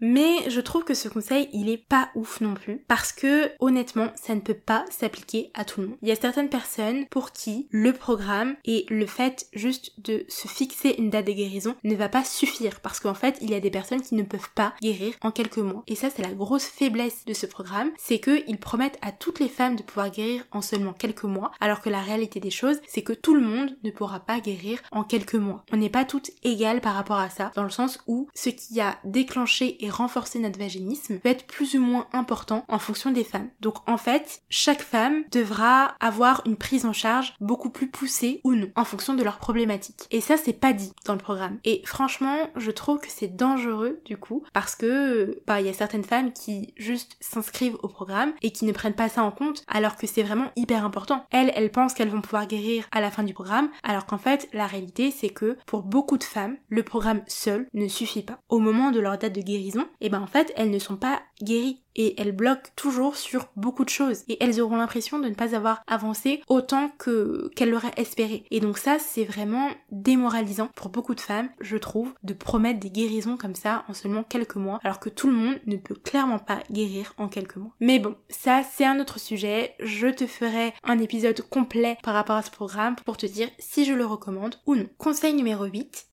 Mais 0.06 0.50
je 0.50 0.60
trouve 0.60 0.84
que 0.84 0.94
ce 0.94 1.08
conseil, 1.08 1.48
il 1.54 1.70
est 1.70 1.78
pas 1.78 2.10
ouf 2.14 2.42
non 2.42 2.56
plus, 2.56 2.84
parce 2.90 3.14
que 3.14 3.50
honnêtement, 3.62 4.10
ça 4.16 4.36
ne 4.36 4.42
peut 4.42 4.54
pas 4.54 4.84
s'appliquer 4.90 5.50
à 5.54 5.64
tout 5.64 5.80
le 5.80 5.88
monde. 5.88 5.98
Il 6.02 6.10
y 6.10 6.12
a 6.12 6.18
certaines 6.18 6.50
personnes 6.50 7.06
pour 7.08 7.32
qui 7.32 7.70
le 7.72 7.94
programme 7.94 8.58
et 8.66 8.86
le 8.90 9.06
fait 9.06 9.48
juste 9.54 9.94
de 10.00 10.26
se 10.28 10.50
fixer 10.50 10.96
une 10.98 11.10
date 11.10 11.28
de 11.28 11.32
guérison 11.32 11.76
ne 11.86 11.96
va 11.96 12.10
pas 12.10 12.26
suffire, 12.26 12.82
parce 12.82 13.00
qu'en 13.00 13.14
fait, 13.14 13.38
il 13.40 13.50
y 13.50 13.56
a 13.56 13.62
des 13.62 13.72
personnes 13.72 14.02
qui 14.02 14.16
ne 14.16 14.24
peuvent 14.24 14.52
pas 14.54 14.74
guérir 14.82 15.14
en 15.22 15.32
quelques 15.32 15.58
mois. 15.60 15.84
Et 15.88 15.96
ça, 15.96 16.10
c'est 16.10 16.22
la 16.22 16.34
grosse 16.34 16.66
faiblesse 16.66 17.24
de 17.26 17.34
ce 17.34 17.46
programme, 17.46 17.92
c'est 17.98 18.20
qu'ils 18.20 18.60
promettent 18.60 19.00
à 19.02 19.14
toutes 19.14 19.40
les 19.40 19.48
femmes 19.48 19.78
de 19.78 19.84
pouvoir 19.84 20.12
guérir 20.12 20.46
en 20.52 20.62
seulement 20.62 20.92
quelques 20.92 21.24
mois, 21.24 21.52
alors 21.62 21.80
que 21.80 21.90
la 21.90 22.02
réalité 22.02 22.42
des 22.42 22.52
choses, 22.52 22.82
c'est 22.90 23.04
que 23.04 23.14
tout 23.14 23.36
le 23.36 23.42
monde 23.42 23.78
ne 23.86 23.92
pourra 23.92 24.20
pas 24.20 24.42
guérir 24.42 24.80
en 24.92 25.06
quelques 25.06 25.36
mois. 25.36 25.64
On 25.72 25.78
n'est 25.78 25.90
pas 25.90 26.04
toutes 26.04 26.32
égales 26.44 26.82
par 26.82 26.96
rapport 26.96 27.20
à 27.20 27.30
ça, 27.30 27.54
dans 27.56 27.64
le 27.64 27.70
sens 27.70 28.00
où 28.06 28.28
ce 28.36 28.50
qui 28.50 28.82
a 28.82 28.98
déclenché 29.06 29.78
et 29.86 29.93
renforcer 29.94 30.40
notre 30.40 30.60
vaginisme 30.60 31.20
peut 31.20 31.30
être 31.30 31.48
plus 31.48 31.76
ou 31.76 31.82
moins 31.82 32.08
important 32.14 32.66
en 32.68 32.80
fonction 32.80 33.12
des 33.12 33.24
femmes. 33.24 33.50
Donc 33.62 33.76
en 33.88 33.98
fait, 33.98 34.42
chaque 34.50 34.82
femme 34.82 35.24
devra 35.32 35.96
avoir 36.00 36.42
une 36.46 36.58
prise 36.58 36.86
en 36.86 36.94
charge 36.94 37.34
beaucoup 37.40 37.70
plus 37.70 37.90
poussée 37.90 38.42
ou 38.44 38.54
non 38.54 38.68
en 38.76 38.86
fonction 38.86 39.14
de 39.14 39.24
leur 39.24 39.38
problématique. 39.38 40.08
Et 40.12 40.22
ça 40.22 40.38
c'est 40.38 40.54
pas 40.54 40.74
dit 40.74 40.92
dans 41.06 41.14
le 41.14 41.20
programme. 41.20 41.60
Et 41.64 41.82
franchement, 41.86 42.50
je 42.56 42.72
trouve 42.72 43.00
que 43.00 43.10
c'est 43.10 43.36
dangereux 43.36 44.02
du 44.06 44.18
coup 44.18 44.44
parce 44.54 44.76
que 44.76 45.42
bah 45.48 45.62
il 45.62 45.68
y 45.68 45.70
a 45.70 45.74
certaines 45.74 46.04
femmes 46.04 46.34
qui 46.34 46.74
juste 46.78 47.18
s'inscrivent 47.20 47.78
au 47.84 47.88
programme 47.88 48.34
et 48.42 48.52
qui 48.52 48.66
ne 48.66 48.72
prennent 48.72 48.94
pas 48.94 49.10
ça 49.10 49.24
en 49.24 49.32
compte 49.32 49.64
alors 49.68 49.96
que 49.96 50.08
c'est 50.08 50.24
vraiment 50.24 50.52
hyper 50.56 50.86
important. 50.86 51.26
Elles, 51.32 51.52
elles 51.56 51.72
pensent 51.72 51.94
qu'elles 51.94 52.10
vont 52.10 52.22
pouvoir 52.22 52.48
guérir 52.48 52.86
à 52.92 53.02
la 53.02 53.12
fin 53.12 53.24
du 53.24 53.34
programme 53.34 53.70
alors 53.84 54.06
qu'en 54.06 54.18
fait, 54.18 54.50
la 54.54 54.68
réalité 54.68 55.12
c'est 55.12 55.30
que 55.30 55.58
pour 55.66 55.84
beaucoup 55.84 56.18
de 56.18 56.24
femmes, 56.24 56.58
le 56.70 56.84
programme 56.84 57.22
seul 57.28 57.68
ne 57.74 57.88
suffit 57.88 58.24
pas. 58.24 58.40
Au 58.50 58.60
moment 58.60 58.92
de 58.92 59.00
leur 59.00 59.18
date 59.18 59.34
de 59.34 59.42
guérison, 59.42 59.73
et 59.82 60.08
eh 60.08 60.10
ben 60.10 60.22
en 60.22 60.28
fait 60.28 60.54
elles 60.56 60.72
ne 60.72 60.80
sont 60.80 60.98
pas 60.98 61.22
guéries 61.42 61.82
et 61.96 62.20
elles 62.20 62.32
bloquent 62.32 62.72
toujours 62.76 63.16
sur 63.16 63.48
beaucoup 63.56 63.86
de 63.86 63.90
choses 63.90 64.24
et 64.28 64.44
elles 64.44 64.60
auront 64.62 64.78
l'impression 64.78 65.20
de 65.20 65.30
ne 65.30 65.36
pas 65.36 65.56
avoir 65.56 65.84
avancé 65.88 66.42
autant 66.48 66.90
que 66.98 67.52
qu'elles 67.56 67.70
l'auraient 67.70 67.94
espéré. 67.98 68.46
Et 68.52 68.60
donc 68.60 68.78
ça 68.78 68.98
c'est 69.00 69.24
vraiment 69.24 69.70
démoralisant 69.92 70.70
pour 70.76 70.90
beaucoup 70.90 71.16
de 71.16 71.22
femmes, 71.22 71.50
je 71.62 71.78
trouve, 71.78 72.14
de 72.24 72.34
promettre 72.34 72.80
des 72.80 72.90
guérisons 72.90 73.38
comme 73.38 73.56
ça 73.56 73.86
en 73.88 73.94
seulement 73.94 74.24
quelques 74.24 74.56
mois 74.56 74.80
alors 74.84 75.00
que 75.00 75.10
tout 75.10 75.28
le 75.28 75.34
monde 75.34 75.60
ne 75.66 75.78
peut 75.78 75.96
clairement 75.96 76.40
pas 76.40 76.60
guérir 76.72 77.14
en 77.18 77.28
quelques 77.28 77.58
mois. 77.58 77.74
Mais 77.80 78.00
bon, 78.00 78.16
ça 78.30 78.62
c'est 78.64 78.86
un 78.86 79.00
autre 79.00 79.20
sujet, 79.20 79.76
je 79.80 80.08
te 80.08 80.28
ferai 80.28 80.74
un 80.84 81.00
épisode 81.00 81.42
complet 81.42 81.98
par 82.04 82.14
rapport 82.14 82.38
à 82.38 82.44
ce 82.44 82.52
programme 82.52 82.96
pour 83.06 83.18
te 83.18 83.26
dire 83.26 83.50
si 83.60 83.86
je 83.86 83.94
le 83.94 84.06
recommande 84.06 84.56
ou 84.66 84.76
non. 84.76 84.88
Conseil 84.98 85.34
numéro 85.34 85.66
8, 85.66 86.08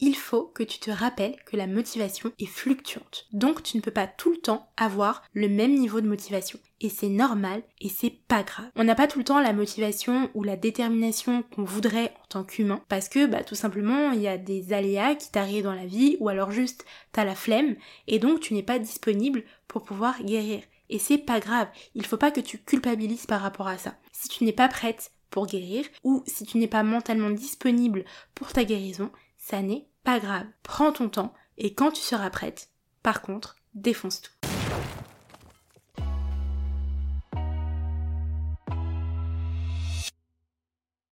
il 0.00 0.14
faut 0.14 0.44
que 0.44 0.62
tu 0.62 0.78
te 0.78 0.90
rappelles 0.90 1.36
que 1.44 1.56
la 1.56 1.66
motivation 1.66 2.32
est 2.38 2.46
fluctuante. 2.46 3.26
Donc 3.32 3.62
tu 3.62 3.76
ne 3.76 3.82
peux 3.82 3.90
pas 3.90 4.06
tout 4.06 4.30
le 4.30 4.36
temps 4.36 4.70
avoir 4.76 5.22
le 5.34 5.48
même 5.48 5.74
niveau 5.74 6.00
de 6.00 6.08
motivation. 6.08 6.58
Et 6.80 6.88
c'est 6.88 7.08
normal 7.08 7.62
et 7.80 7.88
c'est 7.88 8.14
pas 8.28 8.44
grave. 8.44 8.70
On 8.76 8.84
n'a 8.84 8.94
pas 8.94 9.08
tout 9.08 9.18
le 9.18 9.24
temps 9.24 9.40
la 9.40 9.52
motivation 9.52 10.30
ou 10.34 10.44
la 10.44 10.56
détermination 10.56 11.42
qu'on 11.42 11.64
voudrait 11.64 12.14
en 12.22 12.26
tant 12.28 12.44
qu'humain 12.44 12.80
parce 12.88 13.08
que 13.08 13.26
bah 13.26 13.42
tout 13.42 13.56
simplement 13.56 14.12
il 14.12 14.20
y 14.20 14.28
a 14.28 14.38
des 14.38 14.72
aléas 14.72 15.16
qui 15.16 15.30
t'arrivent 15.32 15.64
dans 15.64 15.74
la 15.74 15.86
vie 15.86 16.16
ou 16.20 16.28
alors 16.28 16.52
juste 16.52 16.84
t'as 17.12 17.24
la 17.24 17.34
flemme 17.34 17.74
et 18.06 18.20
donc 18.20 18.40
tu 18.40 18.54
n'es 18.54 18.62
pas 18.62 18.78
disponible 18.78 19.42
pour 19.66 19.82
pouvoir 19.82 20.22
guérir. 20.22 20.62
Et 20.90 20.98
c'est 20.98 21.18
pas 21.18 21.40
grave. 21.40 21.68
Il 21.94 22.06
faut 22.06 22.16
pas 22.16 22.30
que 22.30 22.40
tu 22.40 22.58
culpabilises 22.58 23.26
par 23.26 23.40
rapport 23.40 23.68
à 23.68 23.78
ça. 23.78 23.96
Si 24.12 24.28
tu 24.28 24.44
n'es 24.44 24.52
pas 24.52 24.68
prête 24.68 25.10
pour 25.30 25.46
guérir 25.46 25.84
ou 26.04 26.22
si 26.26 26.46
tu 26.46 26.58
n'es 26.58 26.68
pas 26.68 26.82
mentalement 26.82 27.30
disponible 27.30 28.04
pour 28.34 28.52
ta 28.52 28.64
guérison, 28.64 29.10
ça 29.38 29.62
n'est 29.62 29.88
pas 30.04 30.18
grave. 30.18 30.46
Prends 30.62 30.92
ton 30.92 31.08
temps 31.08 31.32
et 31.56 31.72
quand 31.72 31.92
tu 31.92 32.02
seras 32.02 32.30
prête, 32.30 32.70
par 33.02 33.22
contre, 33.22 33.56
défonce 33.74 34.20
tout. 34.20 34.32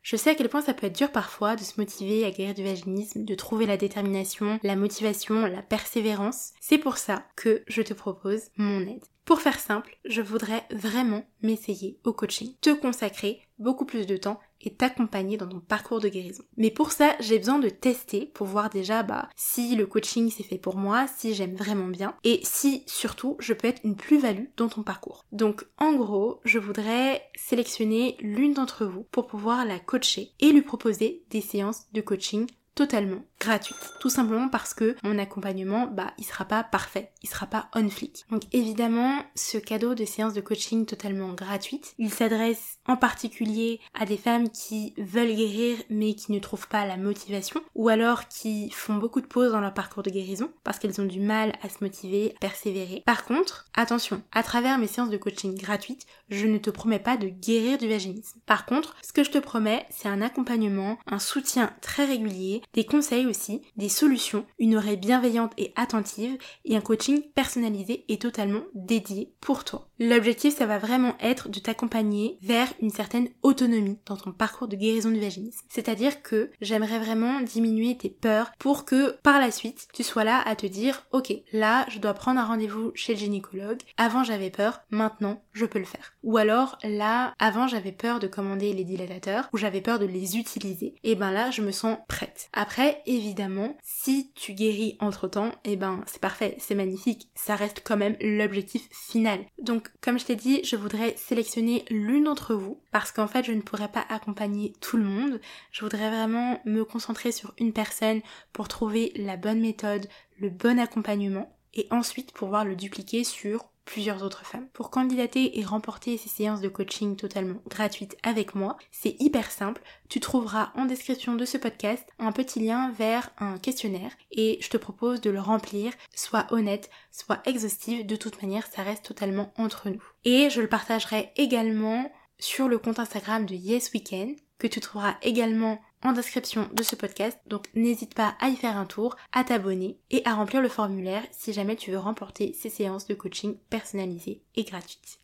Je 0.02 0.18
sais 0.18 0.30
à 0.30 0.36
quel 0.36 0.50
point 0.50 0.62
ça 0.62 0.76
peut 0.76 0.86
être 0.86 0.98
dur 0.98 1.12
parfois 1.12 1.56
de 1.56 1.64
se 1.64 1.80
motiver 1.80 2.26
à 2.26 2.30
guérir 2.30 2.54
du 2.54 2.64
vaginisme, 2.64 3.26
de 3.26 3.34
trouver 3.34 3.66
la 3.66 3.76
détermination, 3.76 4.60
la 4.62 4.76
motivation, 4.76 5.48
la 5.48 5.64
persévérance. 5.64 6.52
C'est 6.62 6.78
pour 6.78 6.98
ça 6.98 7.26
que 7.36 7.64
je 7.66 7.82
te 7.82 7.96
propose 7.96 8.44
mon 8.56 8.82
aide. 8.82 9.04
Pour 9.26 9.42
faire 9.42 9.60
simple, 9.60 9.98
je 10.06 10.22
voudrais 10.22 10.64
vraiment 10.70 11.26
m'essayer 11.42 12.00
au 12.04 12.14
coaching, 12.14 12.54
te 12.62 12.70
consacrer 12.70 13.42
beaucoup 13.58 13.86
plus 13.86 14.06
de 14.06 14.18
temps 14.18 14.40
et 14.66 14.74
t'accompagner 14.74 15.38
dans 15.38 15.48
ton 15.48 15.60
parcours 15.60 16.00
de 16.00 16.10
guérison. 16.10 16.44
Mais 16.58 16.72
pour 16.72 16.92
ça, 16.92 17.16
j'ai 17.20 17.38
besoin 17.38 17.60
de 17.60 17.70
tester 17.70 18.26
pour 18.34 18.48
voir 18.48 18.70
déjà 18.70 19.04
bah 19.04 19.30
si 19.36 19.76
le 19.76 19.86
coaching 19.86 20.32
c'est 20.32 20.44
fait 20.44 20.58
pour 20.58 20.78
moi, 20.78 21.06
si 21.16 21.34
j'aime 21.34 21.56
vraiment 21.56 21.88
bien 21.88 22.16
et 22.24 22.40
si 22.44 22.84
surtout 22.88 23.38
je 23.40 23.54
peux 23.54 23.68
être 23.68 23.82
une 23.84 23.96
plus-value 23.96 24.48
dans 24.58 24.70
ton 24.70 24.84
parcours. 24.84 25.24
Donc 25.32 25.66
en 25.78 25.94
gros, 25.94 26.42
je 26.44 26.60
voudrais 26.60 27.24
sélectionner 27.36 28.18
l'une 28.20 28.54
d'entre 28.54 28.86
vous 28.86 29.04
pour 29.12 29.28
pouvoir 29.28 29.66
la 29.66 29.80
coacher 29.80 30.32
et 30.40 30.52
lui 30.52 30.62
proposer 30.62 31.24
des 31.30 31.42
séances 31.42 31.86
de 31.94 32.02
coaching 32.02 32.48
totalement 32.76 33.24
gratuite. 33.40 33.94
Tout 34.00 34.10
simplement 34.10 34.50
parce 34.50 34.74
que 34.74 34.96
mon 35.04 35.18
accompagnement, 35.18 35.88
bah, 35.88 36.14
il 36.18 36.26
sera 36.26 36.46
pas 36.46 36.64
parfait, 36.64 37.12
il 37.24 37.30
sera 37.30 37.46
pas 37.46 37.70
on 37.74 37.90
flick. 37.90 38.26
Donc 38.30 38.44
évidemment, 38.52 39.24
ce 39.36 39.58
cadeau 39.58 39.96
de 39.96 40.06
séance 40.06 40.34
de 40.34 40.42
coaching 40.42 40.86
totalement 40.86 41.34
gratuite, 41.34 41.94
il 41.98 42.12
s'adresse 42.12 42.78
en 42.88 42.98
particulier 42.98 43.80
à 43.94 44.06
des 44.06 44.18
femmes 44.18 44.50
qui 44.50 44.94
veulent 44.98 45.36
guérir 45.36 45.78
mais 45.90 46.14
qui 46.16 46.32
ne 46.32 46.40
trouvent 46.40 46.68
pas 46.68 46.86
la 46.86 46.98
motivation 46.98 47.62
ou 47.76 47.90
alors 47.90 48.28
qui 48.28 48.70
font 48.72 48.96
beaucoup 48.96 49.22
de 49.22 49.28
pauses 49.28 49.52
dans 49.52 49.62
leur 49.62 49.74
parcours 49.74 50.04
de 50.04 50.10
guérison 50.10 50.52
parce 50.64 50.80
qu'elles 50.80 51.02
ont 51.02 51.06
du 51.06 51.20
mal 51.20 51.54
à 51.62 51.70
se 51.70 51.84
motiver, 51.84 52.34
à 52.36 52.40
persévérer. 52.40 53.04
Par 53.06 53.26
contre, 53.26 53.66
attention, 53.74 54.22
à 54.32 54.44
travers 54.44 54.78
mes 54.78 54.88
séances 54.88 55.10
de 55.10 55.18
coaching 55.18 55.56
gratuites, 55.56 56.06
je 56.30 56.48
ne 56.48 56.58
te 56.58 56.70
promets 56.70 57.00
pas 57.00 57.18
de 57.18 57.28
guérir 57.28 57.78
du 57.78 57.88
vaginisme. 57.88 58.40
Par 58.46 58.66
contre, 58.66 58.96
ce 59.04 59.14
que 59.14 59.24
je 59.24 59.32
te 59.32 59.38
promets, 59.38 59.86
c'est 59.90 60.10
un 60.10 60.22
accompagnement, 60.22 60.98
un 61.08 61.20
soutien 61.20 61.72
très 61.82 62.06
régulier, 62.06 62.62
des 62.74 62.86
conseils 62.86 63.26
aussi, 63.26 63.62
des 63.78 63.90
solutions, 63.90 64.46
une 64.60 64.76
oreille 64.76 64.98
bienveillante 64.98 65.54
et 65.58 65.74
attentive 65.76 66.38
et 66.66 66.76
un 66.76 66.82
coaching 66.82 67.22
personnalisé 67.34 68.06
et 68.10 68.18
totalement 68.18 68.64
dédié 68.74 69.34
pour 69.42 69.64
toi. 69.64 69.90
L'objectif, 70.00 70.56
ça 70.56 70.66
va 70.66 70.78
vraiment 70.78 71.16
être 71.22 71.50
de 71.50 71.60
t'accompagner 71.60 72.38
vers 72.42 72.74
une 72.82 72.90
certaine 72.90 73.30
autonomie 73.44 74.00
dans 74.06 74.18
ton 74.18 74.32
parcours 74.32 74.68
de 74.68 74.76
guérison 74.76 75.10
du 75.10 75.20
vaginisme. 75.20 75.66
C'est-à-dire 75.70 76.22
que 76.22 76.52
j'aimerais 76.60 77.00
vraiment 77.00 77.42
diminuer 77.42 77.96
tes 77.96 78.10
peurs 78.10 78.52
pour 78.60 78.86
que 78.86 79.12
par 79.24 79.40
la 79.40 79.52
suite, 79.52 79.88
tu 79.94 80.04
sois 80.04 80.24
là 80.24 80.42
à 80.46 80.56
te 80.56 80.66
dire, 80.66 81.06
ok, 81.12 81.34
là, 81.54 81.86
je 81.90 82.00
dois 82.00 82.14
prendre 82.14 82.40
un 82.40 82.46
rendez-vous 82.46 82.92
chez 82.94 83.14
le 83.14 83.20
gynécologue. 83.20 83.82
Avant, 83.98 84.24
j'avais 84.24 84.50
peur, 84.50 84.82
maintenant, 84.90 85.42
je 85.54 85.66
peux 85.66 85.80
le 85.80 85.86
faire. 85.86 86.14
Ou 86.24 86.38
alors, 86.38 86.78
là, 86.84 87.34
avant, 87.40 87.68
j'avais 87.68 87.92
peur 87.92 88.20
de 88.20 88.28
commander 88.28 88.74
les 88.74 88.84
dilatateurs 88.84 89.50
ou 89.54 89.58
j'avais 89.58 89.82
peur 89.82 90.00
de 90.00 90.06
les 90.06 90.38
utiliser. 90.38 90.96
Et 91.04 91.16
ben 91.16 91.32
là, 91.32 91.52
je 91.52 91.62
me 91.62 91.72
sens 91.72 91.98
prête. 92.08 92.50
Après, 92.58 93.02
évidemment, 93.06 93.76
si 93.84 94.32
tu 94.34 94.54
guéris 94.54 94.96
entre 95.02 95.28
temps, 95.28 95.52
et 95.66 95.76
ben, 95.76 96.02
c'est 96.08 96.22
parfait, 96.22 96.56
c'est 96.58 96.74
magnifique. 96.74 97.28
Ça 97.36 97.56
reste 97.58 97.82
quand 97.84 97.98
même 97.98 98.16
l'objectif 98.22 98.88
final. 98.92 99.42
Donc, 99.62 99.92
comme 100.00 100.18
je 100.18 100.24
t'ai 100.24 100.38
dit, 100.38 100.64
je 100.64 100.78
voudrais 100.78 101.18
sélectionner 101.18 101.84
l'une 101.90 102.24
d'entre 102.24 102.56
vous 102.56 102.80
parce 102.94 103.12
qu'en 103.12 103.28
fait, 103.28 103.44
je 103.44 103.52
ne 103.52 103.62
pourrais 103.62 103.92
pas 103.92 104.06
accompagner 104.08 104.72
tout 104.80 104.96
le 104.96 105.04
monde. 105.04 105.42
Je 105.74 105.82
voudrais 105.82 106.10
vraiment 106.10 106.62
me 106.64 106.86
concentrer 106.86 107.34
sur 107.34 107.54
une 107.60 107.74
personne 107.74 108.22
pour 108.54 108.70
trouver 108.70 109.12
la 109.18 109.36
bonne 109.36 109.60
méthode, 109.60 110.08
le 110.40 110.50
bon 110.50 110.80
accompagnement 110.80 111.54
et 111.74 111.88
ensuite 111.92 112.32
pouvoir 112.32 112.64
le 112.64 112.78
dupliquer 112.78 113.26
sur 113.26 113.66
plusieurs 113.86 114.24
autres 114.24 114.46
femmes. 114.46 114.68
Pour 114.74 114.90
candidater 114.90 115.60
et 115.60 115.64
remporter 115.64 116.18
ces 116.18 116.30
séances 116.30 116.62
de 116.62 116.68
coaching 116.68 117.16
totalement 117.16 117.62
gratuites 117.70 118.18
avec 118.24 118.56
moi, 118.56 118.78
c'est 118.92 119.16
hyper 119.20 119.52
simple. 119.52 119.82
Tu 120.10 120.20
trouveras 120.20 120.72
en 120.76 120.86
description 120.86 121.36
de 121.36 121.46
ce 121.46 121.58
podcast 121.58 122.06
un 122.20 122.32
petit 122.32 122.60
lien 122.60 122.92
vers 122.92 123.30
un 123.38 123.58
questionnaire 123.58 124.12
et 124.32 124.58
je 124.62 124.70
te 124.70 124.78
propose 124.78 125.22
de 125.22 125.30
le 125.30 125.40
remplir, 125.40 125.94
soit 126.14 126.52
honnête, 126.52 126.90
soit 127.12 127.42
exhaustive. 127.46 128.06
De 128.06 128.16
toute 128.16 128.42
manière, 128.42 128.68
ça 128.68 128.84
reste 128.84 129.06
totalement 129.06 129.54
entre 129.58 129.90
nous. 129.90 130.04
Et 130.26 130.50
je 130.50 130.62
le 130.62 130.68
partagerai 130.68 131.32
également 131.38 132.12
sur 132.40 132.68
le 132.68 132.78
compte 132.78 133.00
Instagram 133.00 133.46
de 133.46 133.56
Yes 133.56 133.92
Weekend 133.94 134.36
que 134.58 134.68
tu 134.68 134.80
trouveras 134.80 135.16
également 135.22 135.80
en 136.06 136.14
description 136.14 136.70
de 136.74 136.84
ce 136.84 136.96
podcast. 136.96 137.38
Donc 137.48 137.68
n'hésite 137.76 138.16
pas 138.16 138.36
à 138.40 138.50
y 138.50 138.56
faire 138.56 138.78
un 138.78 138.86
tour, 138.86 139.16
à 139.32 139.44
t'abonner 139.44 139.98
et 140.12 140.22
à 140.26 140.34
remplir 140.34 140.62
le 140.62 140.70
formulaire 140.70 141.24
si 141.32 141.54
jamais 141.54 141.76
tu 141.76 141.92
veux 141.92 141.98
remporter 141.98 142.54
ces 142.54 142.70
séances 142.70 143.08
de 143.08 143.16
coaching 143.16 143.58
personnalisées 143.70 144.42
et 144.56 144.64
gratuites. 144.64 145.20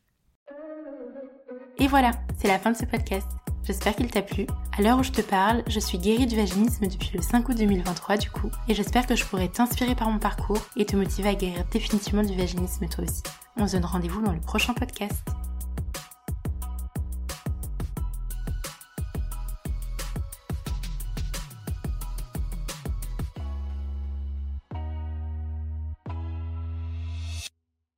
Et 1.77 1.87
voilà, 1.87 2.11
c'est 2.39 2.47
la 2.47 2.59
fin 2.59 2.71
de 2.71 2.77
ce 2.77 2.85
podcast. 2.85 3.27
J'espère 3.63 3.95
qu'il 3.95 4.09
t'a 4.09 4.21
plu. 4.21 4.47
À 4.77 4.81
l'heure 4.81 4.99
où 4.99 5.03
je 5.03 5.11
te 5.11 5.21
parle, 5.21 5.63
je 5.67 5.79
suis 5.79 5.97
guérie 5.97 6.25
du 6.25 6.35
vaginisme 6.35 6.87
depuis 6.87 7.11
le 7.13 7.21
5 7.21 7.47
août 7.47 7.57
2023 7.57 8.17
du 8.17 8.29
coup, 8.29 8.49
et 8.67 8.73
j'espère 8.73 9.05
que 9.05 9.15
je 9.15 9.25
pourrai 9.25 9.49
t'inspirer 9.49 9.95
par 9.95 10.09
mon 10.09 10.19
parcours 10.19 10.61
et 10.75 10.85
te 10.85 10.95
motiver 10.95 11.29
à 11.29 11.35
guérir 11.35 11.63
définitivement 11.71 12.23
du 12.23 12.35
vaginisme 12.35 12.87
toi 12.87 13.03
aussi. 13.03 13.21
On 13.57 13.67
se 13.67 13.73
donne 13.73 13.85
rendez-vous 13.85 14.21
dans 14.21 14.33
le 14.33 14.39
prochain 14.39 14.73
podcast. 14.73 15.23